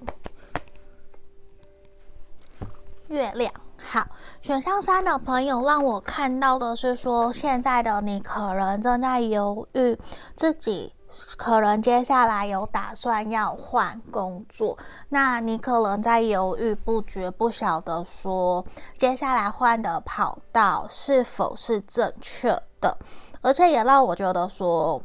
[3.08, 3.52] 月亮。
[3.90, 4.06] 好，
[4.40, 9.98] 选项三的朋友让我看到的是说，现在的你可能正在犹豫
[10.36, 10.92] 自己。
[11.38, 14.76] 可能接下来有打算要换工作，
[15.08, 18.62] 那你可能在犹豫不决，不晓得说
[18.94, 22.98] 接下来换的跑道是否是正确的，
[23.40, 25.02] 而且也让我觉得说。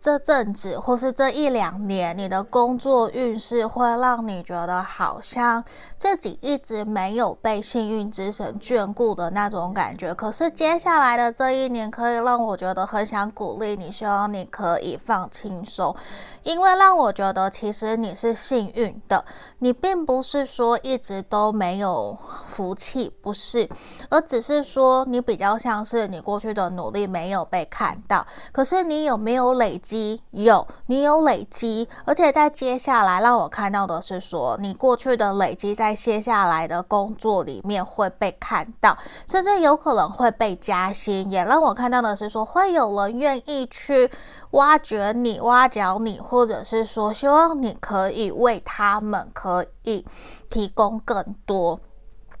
[0.00, 5.64] 这阵子或是这一两年，你的工作运势会让你觉得好像
[5.96, 10.14] 自己一直没有被幸运之神眷顾的那种感觉。
[10.14, 15.94] 可是接下来的这一年，可以让我觉得很想鼓励你，希望你可以放轻松。
[16.44, 19.22] 因为让我觉得，其实你是幸运的，
[19.58, 23.68] 你并不是说一直都没有福气，不是，
[24.08, 28.24] 而只是说你比较像是你过去的努力没有被看到。
[28.50, 30.22] 可是你有没有累积？
[30.32, 41.30] 有，你有累积，而且在接下来让我看到的是说，你过去的累积在接下来的工作里面会被看到，甚至有可能会被加薪。
[41.30, 44.10] 也让我看到的是说，会有人愿意去。
[44.52, 50.06] 挖掘你，挖角你，或者是说，希望你可以为他们可以
[50.48, 51.78] 提供更多。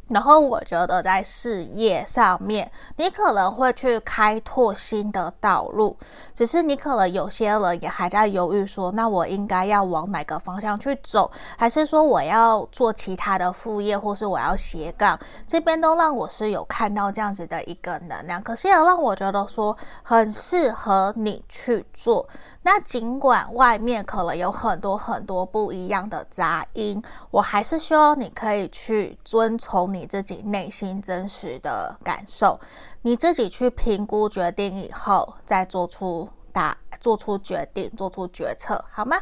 [0.08, 5.98] 然后我觉得在事业上面，你可能会去开拓新的道路，
[6.38, 15.18] 只是你可能有些人也还在犹豫说，那我应该要往哪个方向去走，还是说我要做其他的副业，或是我要斜杠？
[15.48, 22.28] 这边都让我是有看到这样子的一个能量，可是也让我觉得说很适合你去做。
[22.62, 32.60] 那尽管外面可能有很多很多不一样的杂音，我还是希望你可以去遵从你自己内心真实的感受，
[33.02, 39.16] 你自己去评估决定以后，再做出答，做出决定，做出决策，好吗？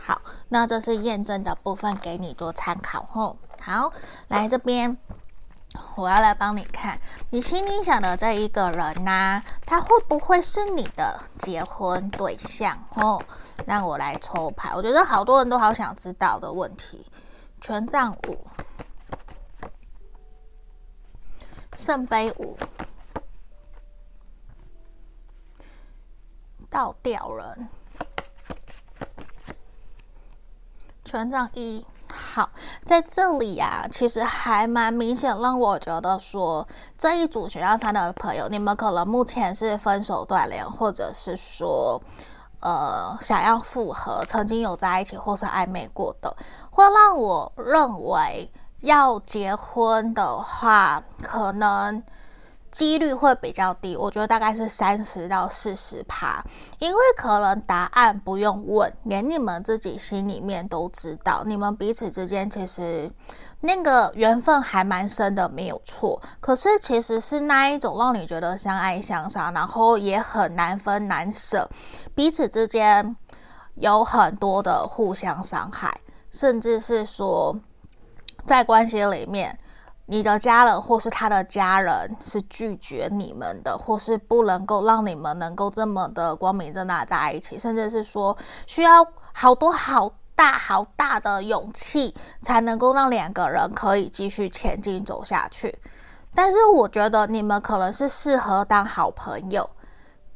[0.00, 3.92] 好，那这是验证的部分，给你做参考后，好，
[4.28, 4.96] 来这边。
[5.96, 7.00] 我要来帮你看，
[7.30, 12.78] 你心里想的这一个人呐、他会不会是你的结婚对象？
[12.94, 13.20] 哦，
[13.66, 17.04] 让我来抽牌，我觉得好多人都好想知道的问题。
[17.60, 18.38] 权杖五，
[21.76, 22.56] 圣杯五，
[26.74, 27.68] 倒吊人，
[31.04, 31.86] 权杖一。
[32.08, 32.50] 好，
[32.84, 36.66] 在这里呀、啊，其实还蛮明显，让我觉得说
[36.98, 42.02] 这一组选项三的朋友，你们可能目前是分手断联，或者是说，
[42.58, 46.36] 呃，想要复合，曾经有在一起或是暧昧过的，
[46.72, 48.50] 会让我认为
[48.80, 52.02] 要结婚的话，可能。
[52.74, 56.44] 几率会比较低，我觉得大概是三十到四十趴，
[56.80, 63.08] 因为可能答案不用问，连你们自己心里面都知道，你们彼此之间其实
[63.60, 66.20] 那个缘分还蛮深的，没有错。
[66.40, 71.70] 可是其实是那一种让你觉得相爱相杀，然后也很难分难舍，
[72.12, 73.14] 彼此之间
[73.76, 77.56] 有很多的互相伤害，甚至是说
[78.44, 79.56] 在关系里面。
[80.06, 88.36] 你的家人或是他的家人是拒绝你们的，或是不能够让你们能够这么的光明正大在一起，甚至是说
[88.66, 95.78] 需要好多好大好大的勇气才能够让两个人可以继续前进走下去。
[96.34, 99.70] 但是我觉得你们可能是适合当好朋友，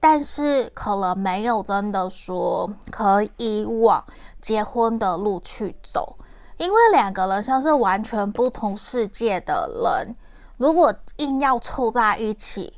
[0.01, 4.03] 但是可能没有真的说可以往
[4.41, 6.17] 结婚的路去走。
[6.59, 10.15] 因为两个人像是完全不同世界的人，
[10.59, 12.75] 如果硬要凑在一起，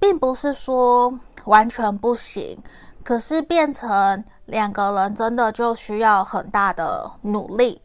[0.00, 1.12] 并不是说
[1.44, 2.58] 完全不行，
[3.04, 7.82] 可是变成两个人真的就需要很大的努力，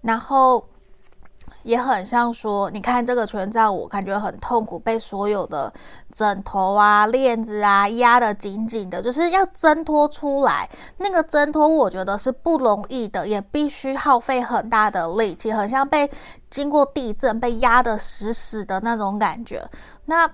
[0.00, 0.64] 然后。
[1.62, 5.72] 也很像说，你看这个权杖，我感觉很痛苦，被所有的
[6.10, 10.68] 枕头啊、链子啊压得紧紧的，就是要挣脱出来。
[10.96, 16.10] 那个挣脱，我觉得是不容易的，也必须耗费很大的力气，很像被
[16.48, 19.62] 经过地震被压得死死的那种感觉。
[20.06, 20.28] 那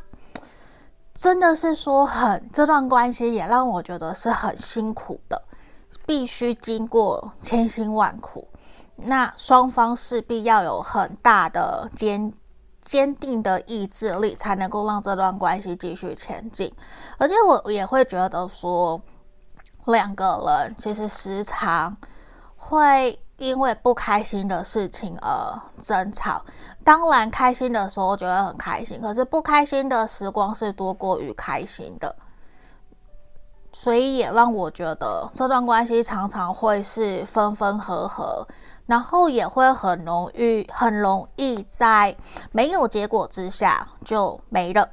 [1.14, 5.42] 真的是说很，这段关系也让我觉得是很辛苦的，
[6.04, 8.46] 必须经过千辛万苦。
[8.97, 12.32] 那双方势必要有很大的坚
[12.84, 16.72] 坚定的意志力，才能够让这段关系继续前进。
[17.18, 19.01] 而且我也会觉得说，
[19.86, 21.97] 两个人其实时常
[22.57, 26.42] 会因为不开心的事情而争吵。
[26.82, 32.16] 当然，开心的时候觉得很开心，可是不开心的时光是多过于开心的。
[33.72, 38.47] 所以也让我觉得这段关系常常会是分分合合。
[38.87, 42.16] 然后也会很容易，很容易在
[42.53, 44.89] 没有结果之下就没了，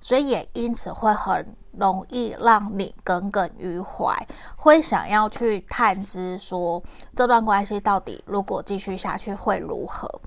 [0.00, 4.14] 所以也因此会很容易让你耿耿于怀，
[4.56, 6.82] 会想要去探知说
[7.16, 10.20] 这段关系到底如果继续下去会如何。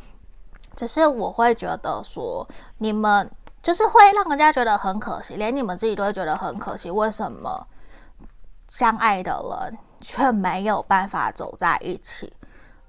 [0.76, 2.48] 只是我会觉得说，
[2.80, 3.30] 你们
[3.62, 6.90] 就是会让人家觉得很可惜，连你们自己都会觉得很可惜。
[6.90, 7.68] 为什么
[8.68, 12.34] 相爱的人却没有办法走在一起？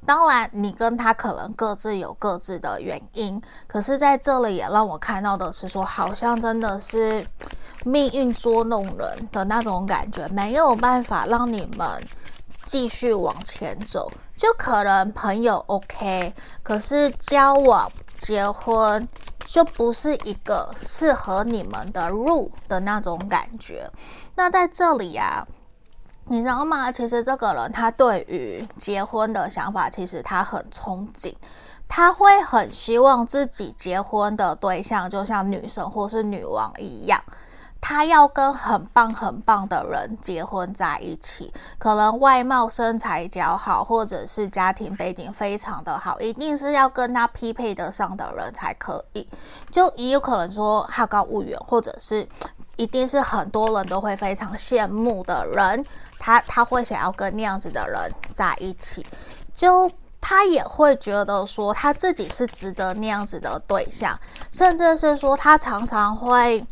[0.06, 7.26] 当然，你跟他可能各自有各自的原因，可是在这里也让我看到的是说，好像真的是
[7.84, 12.02] 命运捉弄人的那种感觉，没有办法让你们
[12.62, 14.10] 继续往前走。
[14.36, 17.88] 就可能朋友 OK，可是交往、
[18.18, 19.08] 结婚
[19.44, 23.88] 就不是一个适合你们的路的那种感觉。
[24.34, 25.46] 那在这里呀、
[26.26, 26.90] 你知道吗？
[26.90, 31.34] 其实这个人他对于结婚的想法，其实他很憧憬，
[31.86, 37.22] 他会很希望自己结婚的对象就像女神或是女王一样，
[37.80, 49.28] 他要跟很棒很棒的人结婚在一起，可能外貌身材较好，或者是家庭背景非常的好，一定是要跟他匹配得上的人才可以。
[49.70, 52.26] 就也有可能说好高骛远，或者是
[52.76, 55.84] 一定是很多人都会非常羡慕的人，
[56.18, 59.06] 他他会想要跟那样子的人在一起，
[59.52, 59.90] 就。
[60.26, 64.18] 他也会觉得说他自己是值得那样子的对象，
[64.50, 66.66] 甚至是说他常常会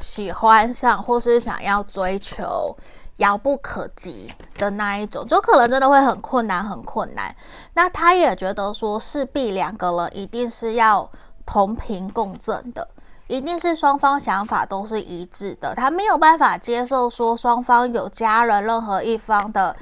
[0.00, 2.76] 喜欢上或是想要追求
[3.18, 7.32] 遥不可及的那一种，就可能真的会很困难，很困难。
[7.74, 11.08] 那他也觉得说势必两个人一定是要
[11.46, 12.88] 同频共振的，
[13.26, 19.76] 一定是双方想法都是一致的，他没有办法接受说双方有家人任何一方的。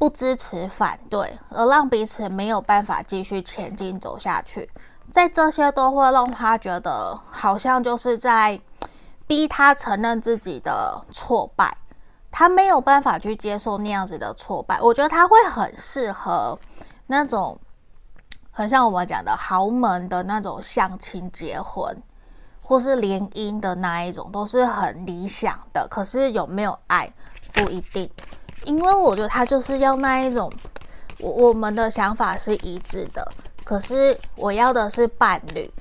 [0.00, 4.70] 不支持、反对，而让彼此没有办法继续前进走下去，
[5.10, 8.60] 在这些都会让他觉得好像就是在
[9.26, 11.76] 逼他承认自己的挫败，
[12.30, 14.80] 他没有办法去接受那样子的挫败。
[14.80, 16.56] 我觉得他会很适合
[17.08, 17.58] 那种
[18.52, 22.00] 很像我们讲的豪门的那种相亲结婚，
[22.68, 25.88] 或是联姻的那一种，都是很理想的。
[25.88, 27.10] 可是有没有爱，
[27.54, 28.10] 不一定。
[28.66, 30.52] 因为我觉得他就是要那一种，
[31.18, 33.26] 我我们的想法是一致的，
[33.64, 35.72] 可是我要的是伴侣，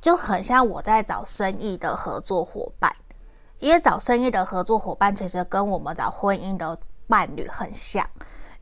[0.00, 2.92] 就很像我在找生意的合作伙伴，
[3.60, 6.76] 因为找生意的合作伙伴其实跟我们找婚姻的
[7.06, 8.04] 伴侣很像，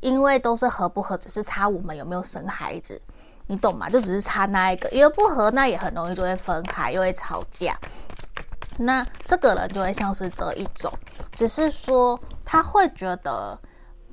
[0.00, 3.00] 因为都是合不合，只是差我们有没有生孩子，
[3.50, 3.90] 你懂吗？
[3.90, 7.76] 就只是差那一个，因为不合，那也很容易就会分开，又会吵架。
[8.78, 10.92] 那这个人就会像是这一种，
[11.34, 13.58] 只是说他会觉得。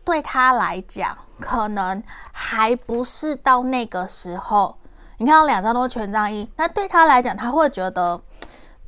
[0.03, 4.73] 对他来讲，可能还不是到那个时候。
[5.17, 8.17] 你看，两张都权杖一，那对他来讲，他会觉得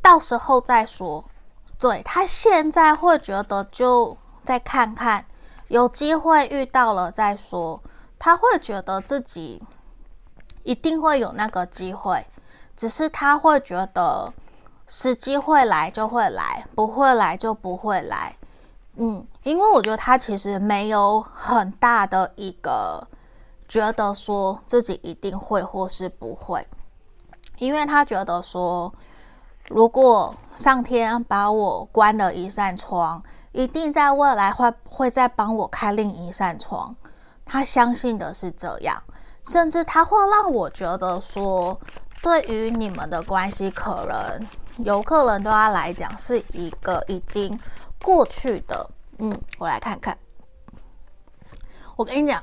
[0.01, 1.21] 到时候再说。
[1.77, 5.25] 对，他现在会觉得就再看看，
[5.67, 7.83] 有机会遇到了再说。
[8.17, 9.61] 他会觉得自己
[10.63, 12.25] 一定会有那个机会，
[12.75, 14.33] 只是他会觉得
[14.87, 18.35] 时机会来就会来，不会来就不会来。
[18.95, 23.07] 嗯，因为我觉得他其实没有很大的一个
[23.67, 26.67] 觉得说自己一定会或是不会，
[27.57, 28.93] 因为他觉得说，
[29.69, 36.95] 如果上天把我关了一扇窗，一定在未来会会再帮我开另一扇窗。
[37.45, 39.01] 他相信的是这样，
[39.49, 41.79] 甚至他会让我觉得说，
[42.21, 44.47] 对于你们的关系，可能
[44.85, 47.59] 有可能对他来讲是一个已经。
[48.01, 50.17] 过去的，嗯，我来看看。
[51.97, 52.41] 我跟你讲，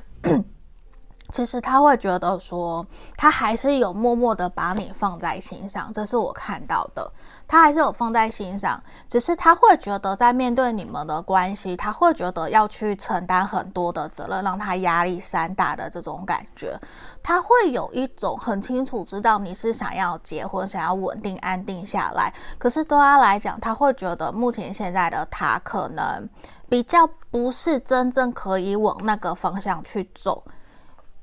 [1.29, 7.11] 其实他会觉得说，他还是有默默的把你放在心上，这是我看到的。
[7.49, 16.77] 他还是有放在心上，只是他会觉得在面对你们的关系，他会觉得要去承担很多的责任，让他压力山大的这种感觉。
[17.23, 22.33] 他会有一种很清楚知道你是想要结婚，想要稳定安定下来。
[22.57, 26.29] 可是对他来讲，他会觉得目前现在的他可能
[26.67, 30.43] 比较不是真正可以往那个方向去走。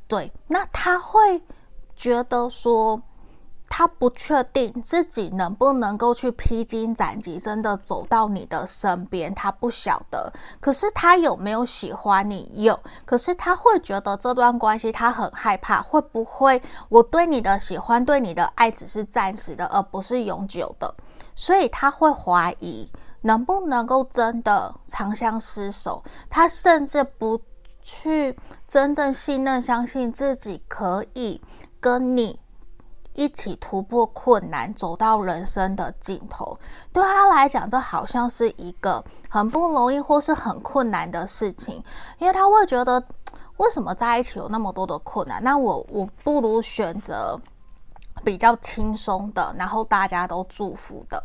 [0.07, 1.43] 对，那他会
[1.95, 3.03] 觉得说。
[3.67, 9.35] 他不确定自己能不能够去披荆斩棘，真的走到你的身边。
[9.35, 12.49] 他不晓得，可是他有没有喜欢你？
[12.55, 12.79] 有。
[13.05, 20.95] 可是他会觉得这段关系，他很害怕，会不会我对你的喜欢、对你的爱只是暂时的，而不是永久的？
[21.35, 22.89] 所以他会怀疑
[23.23, 26.01] 能不能够真的长相厮守。
[26.31, 27.41] 他甚至不
[27.85, 31.41] 去真正信任、相信自己可以
[31.78, 32.41] 跟你。
[33.16, 36.59] 一起突破困难，走到人生的尽头，
[36.93, 41.80] 对他来讲，这好像是一个很不容易或是很困难的事情，
[42.18, 43.01] 因为他会觉得，
[43.59, 45.41] 为什么在一起有那么多的困难？
[45.45, 47.41] 那我我不如选择
[48.24, 51.22] 比较轻松的，然后大家都祝福的，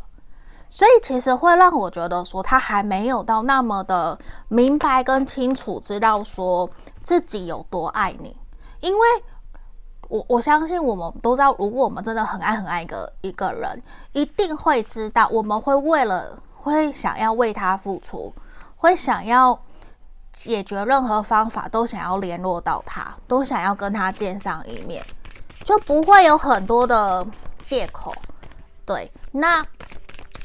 [0.70, 4.18] 所以其实会让我觉得说，他还没有到那么的
[4.48, 6.70] 明白跟清楚，知道说
[7.02, 8.34] 自己有多爱你，
[8.80, 9.06] 因为。
[10.08, 18.34] 我我相信我们都知道，如果我们真的很爱很爱一个一个人，一定会知道，我们会为了会想要为他付出，
[18.74, 19.56] 会想要
[20.32, 25.00] 解决任何方法，都想要联络到他，都想要跟他见上一面，
[25.64, 27.24] 就不会有很多的
[27.62, 28.12] 借口。
[28.84, 29.64] 对，那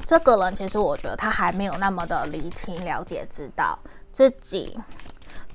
[0.06, 3.78] 这个人其实我觉得他还没有那么的理清、了解、知道
[4.12, 4.80] 自己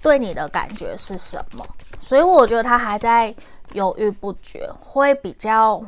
[0.03, 1.65] 对你的感觉是什么，
[2.01, 3.35] 所以我觉得他还在。
[3.73, 5.81] 犹豫不决，会比较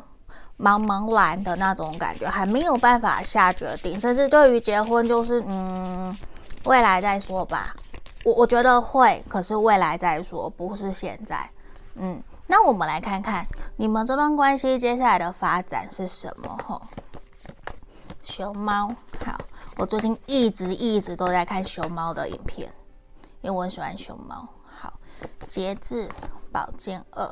[0.56, 6.16] 茫茫然的那种感觉，还没有办法下决定，甚至对于结婚就是嗯，
[6.62, 7.74] 未来再说吧。
[8.22, 11.50] 我我觉得会，可是未来再说，不是现在。
[11.96, 13.44] 嗯，那我们来看看
[13.74, 16.56] 你们这段关系接下来的发展是什么？
[16.64, 16.80] 吼，
[18.22, 18.88] 熊猫，
[19.24, 19.36] 好，
[19.78, 22.72] 我最近一直一直都在看熊猫的影片，
[23.40, 24.48] 因为我很喜欢熊猫。
[24.64, 24.92] 好，
[25.48, 26.08] 节制，
[26.52, 27.28] 宝剑二，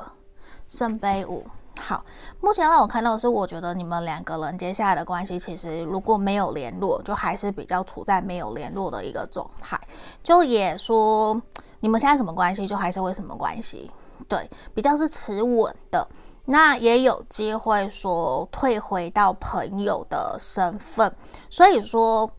[0.67, 1.45] 圣杯五。
[1.79, 2.03] 好，
[2.41, 9.79] 目前让我看到的是，我觉得你们两个人接下来的关系，其实如果没有联络，就还是比较处在没有联络的一个状态。
[10.21, 11.41] 就也说，
[11.79, 13.89] 你们现在什么关系，就还是会什么关系，
[14.27, 16.05] 对，比较是持稳的。
[16.45, 21.15] 那也有机会说退回到朋友的身份，
[21.49, 22.31] 所以说。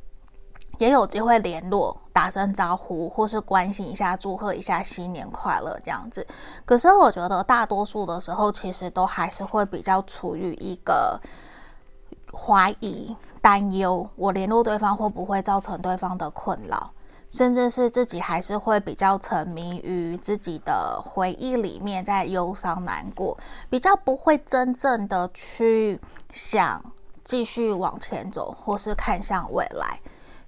[0.78, 6.26] 也有机会联络、打声招呼，或是关心一下、祝贺一下新年快乐这样子。
[6.64, 11.20] 可是我觉得大多数的时候，其实都还是会比较处于一个
[12.32, 16.90] 怀疑、担忧，我联络对方会不会造成对方的困扰，
[17.32, 23.36] 甚至是自己还是会比较沉迷于自己的回忆里面，在忧伤难过，
[23.70, 25.98] 比较不会真正的去
[26.30, 26.84] 想
[27.24, 29.98] 继续往前走，或是看向未来。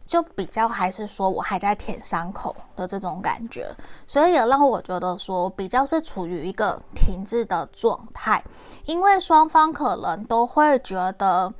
[0.04, 3.74] 就比较还是说我还在舔伤口的这种感觉，
[4.06, 8.44] 所以也让我觉得说比较是处于一个停滞的状态，
[8.84, 11.50] 因为双方可能都会觉得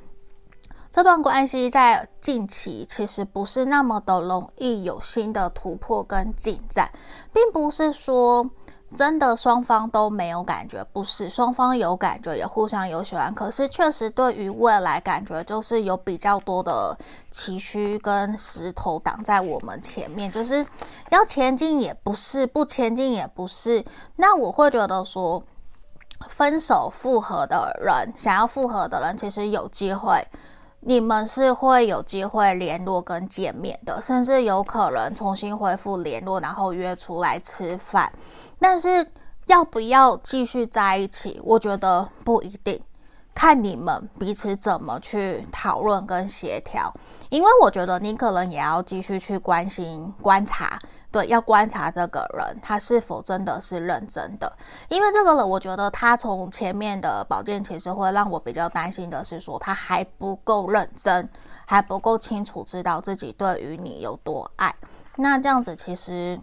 [0.95, 6.89] 这段关系在近期其实不是那么的容易有新的突破跟进展，
[7.33, 8.49] 并不是说。
[8.91, 16.97] 真的双方都没有感觉，不是双方有感觉，也互相有喜欢，可是确实对于未来感觉就是有比较多的
[17.29, 20.65] 崎岖跟石头挡在我们前面，就是
[21.09, 23.83] 要前进也不是，不前进也不是。
[24.15, 25.43] 那我会觉得说，
[26.29, 30.25] 分手复合的人，想要复合的人，其实有机会，
[30.87, 38.13] 你们是会有机会联络跟见面的，甚至有可能重新恢复联络，然后约出来吃饭。
[38.59, 39.03] 但是
[39.47, 41.41] 要不要继续在一起？
[41.43, 42.79] 我觉得不一定，
[43.33, 46.93] 看你们彼此怎么去讨论跟协调。
[47.29, 50.79] 因为我觉得你可能也要继续去关心、观察，
[51.15, 54.51] 对，要观察这个人他是否真的是认真的。
[54.89, 61.29] 因为这个人，我觉得他从前面的宝剑其实会让我比较担心的是说他还不够认真，
[61.65, 64.75] 还不够清楚知道自己对于你有多爱。
[65.15, 66.37] 那这样子其实。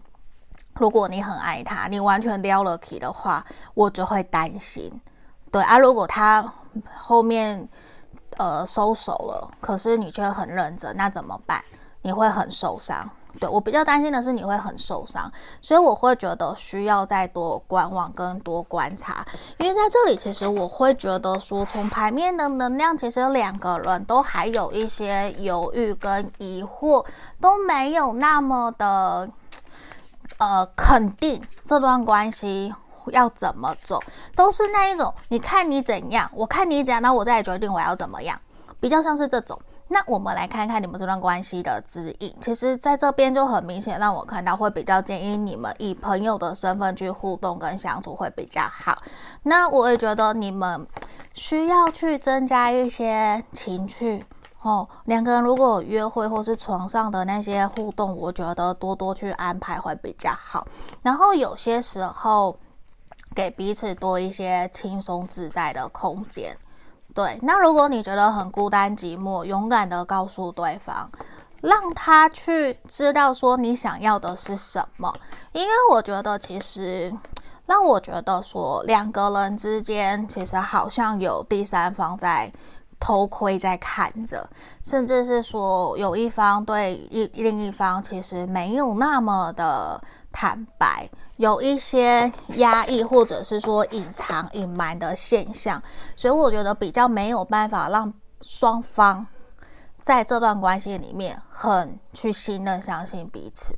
[0.77, 3.45] 如果你很爱他，你完全撩了起的话，
[3.75, 4.91] 我就会担心。
[5.51, 6.51] 对啊，如果他
[6.97, 7.69] 后面
[8.39, 11.63] 呃收手了，可是你却很认真，那怎么办？
[12.01, 13.07] 你会很受伤。
[13.41, 15.31] 对，我比较担心的是你会很受伤，
[15.61, 19.27] 所以我会觉得需要再多观望跟多观察。
[19.59, 27.05] 因为在这里，其实我会觉得说，从牌面的能量，其实两个人都还有一些犹豫跟疑惑，
[27.41, 29.29] 都没有那么的。
[30.39, 32.75] 呃，肯定这段关系
[33.07, 34.03] 要怎么走，
[34.35, 35.13] 都是那一种。
[35.29, 38.37] 你看你怎样，我看你怎样，那我再决定我要怎么样，
[38.81, 39.57] 比较像是这种。
[39.93, 42.35] 那我们来看看你们这段关系的指引。
[42.41, 49.03] 其实，在这边就很明显让我看到，会比较建议你们以朋友的身份去互动跟相处会比较好。
[49.43, 50.87] 那我也觉得你们
[51.35, 54.25] 需要去增加一些情趣。
[54.63, 60.67] 哦，两个人如果有约会或是床上的那些互动，我觉得多多去安排会比较好。
[61.03, 62.57] 然后有些时候
[63.35, 66.57] 给彼此多一些轻松自在的空间。
[67.15, 71.11] 对，那如果你觉得很孤单寂寞，勇敢的告诉对方，
[71.61, 75.13] 让他去知道说你想要的是什么。
[75.53, 77.13] 因为我觉得其实
[77.67, 82.53] 让我觉得说两个人之间其实好像有第三方在。
[83.05, 84.49] 偷窥在看着，
[84.81, 90.01] 甚至是说有一方对一另一方其实没有那么的
[90.31, 91.11] 坦白，
[91.43, 95.83] 有一些压抑或者是说隐藏隐瞒的现象，
[96.15, 99.27] 所以我觉得比较没有办法让双方
[100.01, 103.77] 在这段关系里面很去信任、相信彼此，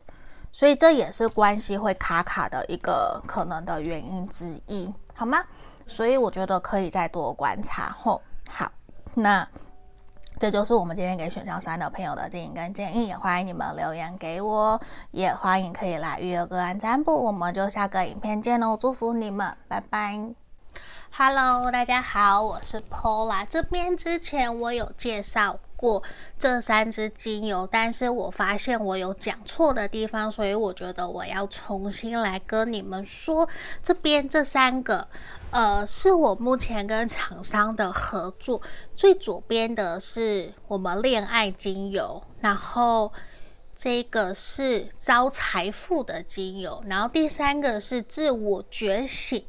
[0.52, 5.42] 所以这也是关系会卡卡的一个可能的原因之一，好吗？
[5.86, 8.70] 所以我觉得可以再多观察后，好。
[9.14, 9.48] 那
[10.38, 14.78] 这就是我们今天给选项三的朋友的建议跟建议，也欢迎你们留言给我，
[15.12, 20.34] 也欢迎可以来预约个案占卜，我们就下个影片见喽，祝福你们，拜拜。
[21.16, 26.02] Hello，大家好，我是 Paula，这边之前我有介绍过
[26.40, 33.48] 这三支精油，但是我发现我有讲错的地方，所以我觉得我要重新来跟你们说，
[33.80, 35.06] 这边这三个，
[35.54, 38.60] 呃，是我目前跟厂商的合作。
[38.96, 43.12] 最左边的是我们恋爱精油，然后
[43.76, 49.44] 这个是招财富的精油，然后第三个是自我觉醒。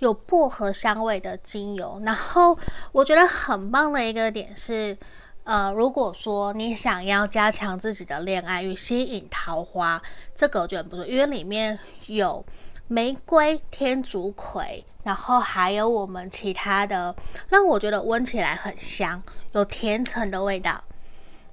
[0.00, 2.58] 有薄荷香味的精油，然后
[2.92, 4.96] 我觉得很棒的一个点是，
[5.44, 10.02] 呃，如果说你想要加强自己的恋爱与吸引桃花，
[10.34, 11.78] 这个我觉得不错，因为里面
[12.08, 12.44] 有
[12.88, 17.14] 玫瑰、天竺葵，然后还有我们其他的，
[17.48, 20.82] 让我觉得闻起来很香，有甜橙的味道，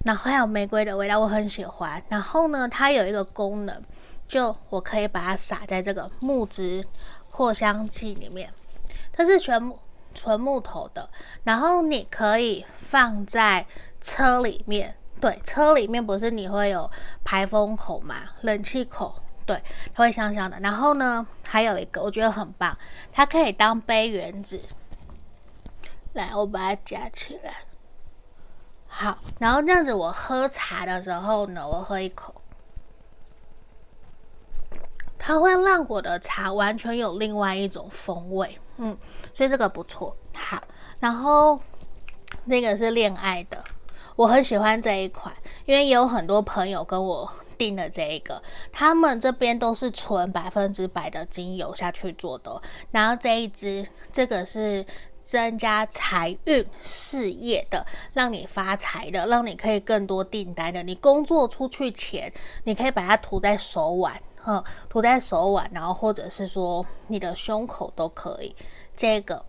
[0.03, 2.03] 然后还有玫瑰的味道，我很喜欢。
[2.09, 3.81] 然后呢，它有一个功能，
[4.27, 6.83] 就我可以把它撒在这个木质。
[7.35, 8.47] 扩香剂里面，
[9.11, 9.75] 它是全木
[10.13, 11.09] 纯木头的，
[11.43, 13.65] 然后你可以放在
[13.99, 16.87] 车里面，对，车里面不是你会有
[17.23, 19.15] 排风口嘛，冷气口，
[19.45, 19.61] 对，
[19.93, 20.59] 它会香香的。
[20.59, 22.77] 然后呢，还有一个我觉得很棒，
[23.11, 24.61] 它可以当杯圆子。
[26.13, 27.55] 来，我把它夹起来，
[28.87, 32.35] 好，然后这样子我喝茶的时候呢，我喝一口。
[35.17, 38.97] 它会让我的茶完全有另外一种风味，嗯，
[39.33, 40.15] 所以这个不错。
[40.33, 40.61] 好，
[40.99, 41.59] 然后
[42.43, 43.63] 那个是恋爱的，
[44.17, 45.33] 我很喜欢这一款，
[45.65, 47.25] 因为也有很多朋友跟我
[47.63, 48.43] 定的这一个，
[48.73, 52.61] 他们这边都是纯百分之百的精油下去做的。
[52.91, 54.85] 然后这一支，这个是
[55.23, 60.83] 增加财运事业的，让你发财的，让你可以更多订单的。
[60.83, 62.31] 你工作出去前，
[62.65, 64.21] 你可以把它涂在手腕。
[64.45, 68.53] 嗯，涂在手腕，然后或者是说你的胸口都可以。
[68.93, 69.45] 这个，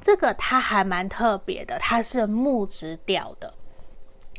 [0.00, 3.52] 这个它还蛮特别的，它是木质调的，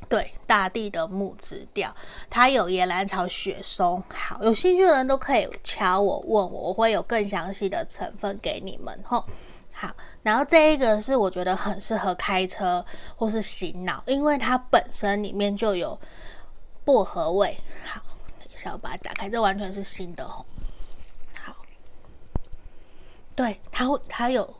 [0.09, 1.93] 对，大地的木质调。
[2.29, 4.03] 它有野兰草、雪松。
[4.09, 8.97] 好，有兴趣的人都可以敲我问我，我会有更详细的成分给你们。
[9.03, 9.25] 吼，
[9.73, 9.93] 好，
[10.23, 12.85] 然后这一个是我觉得很适合开车
[13.15, 15.99] 或是洗脑，因为它本身里面就有
[16.83, 17.57] 薄荷味。
[17.85, 18.01] 好。
[18.39, 20.43] 等一下我把它打开，这完全是新的哦。
[21.43, 21.55] 好，
[23.35, 24.55] 对，它会，它有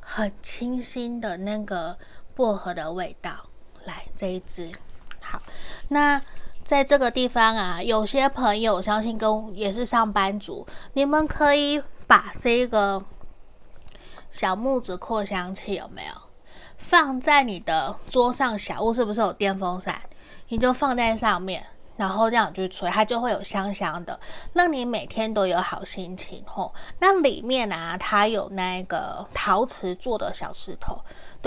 [0.00, 1.96] 很清新的那个
[2.34, 3.47] 薄荷的味道。
[3.88, 4.70] 来，这一支，
[5.22, 5.40] 好，
[5.88, 6.20] 那
[6.62, 13.02] 在这个地方啊，有些朋友相信跟也是上班族，你们可以把这个
[14.30, 16.12] 小木子扩香器有没有
[16.76, 18.58] 放在你的桌上？
[18.58, 19.98] 小屋是不是有电风扇？
[20.48, 21.64] 你就放在上面。
[21.96, 24.20] 然后这样去吹，它就会有香香的，
[24.52, 26.72] 让你每天都有好心情吼。
[27.00, 30.96] 那里面啊，它有那个陶瓷做的小石头，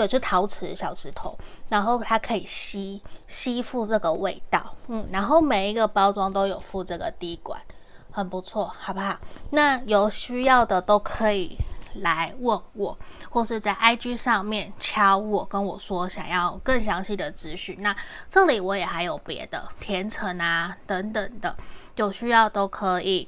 [0.02, 1.38] 对，就陶瓷小石头，
[1.68, 7.60] 然后它可以吸吸附这个味道，嗯，然后每一个包装都有附这个滴管，
[8.10, 9.16] 很不错，好不好？
[9.50, 11.56] 那有需要的都可以
[11.94, 12.98] 来问我。
[13.30, 17.78] 或是在 IG 上面敲我，跟我说想要更详细的资讯。
[17.80, 17.96] 那
[18.28, 21.56] 这里我也还有别的甜橙啊等等的，
[21.94, 23.26] 有需要都可以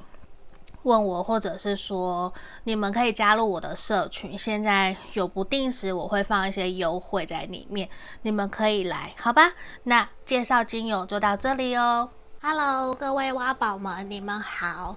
[0.85, 2.33] 问我，或者是说
[2.65, 4.39] 你们可以加入我的社群。
[4.39, 7.89] 现在有不定时我会放一些优惠在里面，
[8.23, 9.53] 你们可以来，好吧？
[9.85, 12.09] 那介绍精油就到这里哦。
[12.41, 14.97] Hello，各位挖宝们，你们好。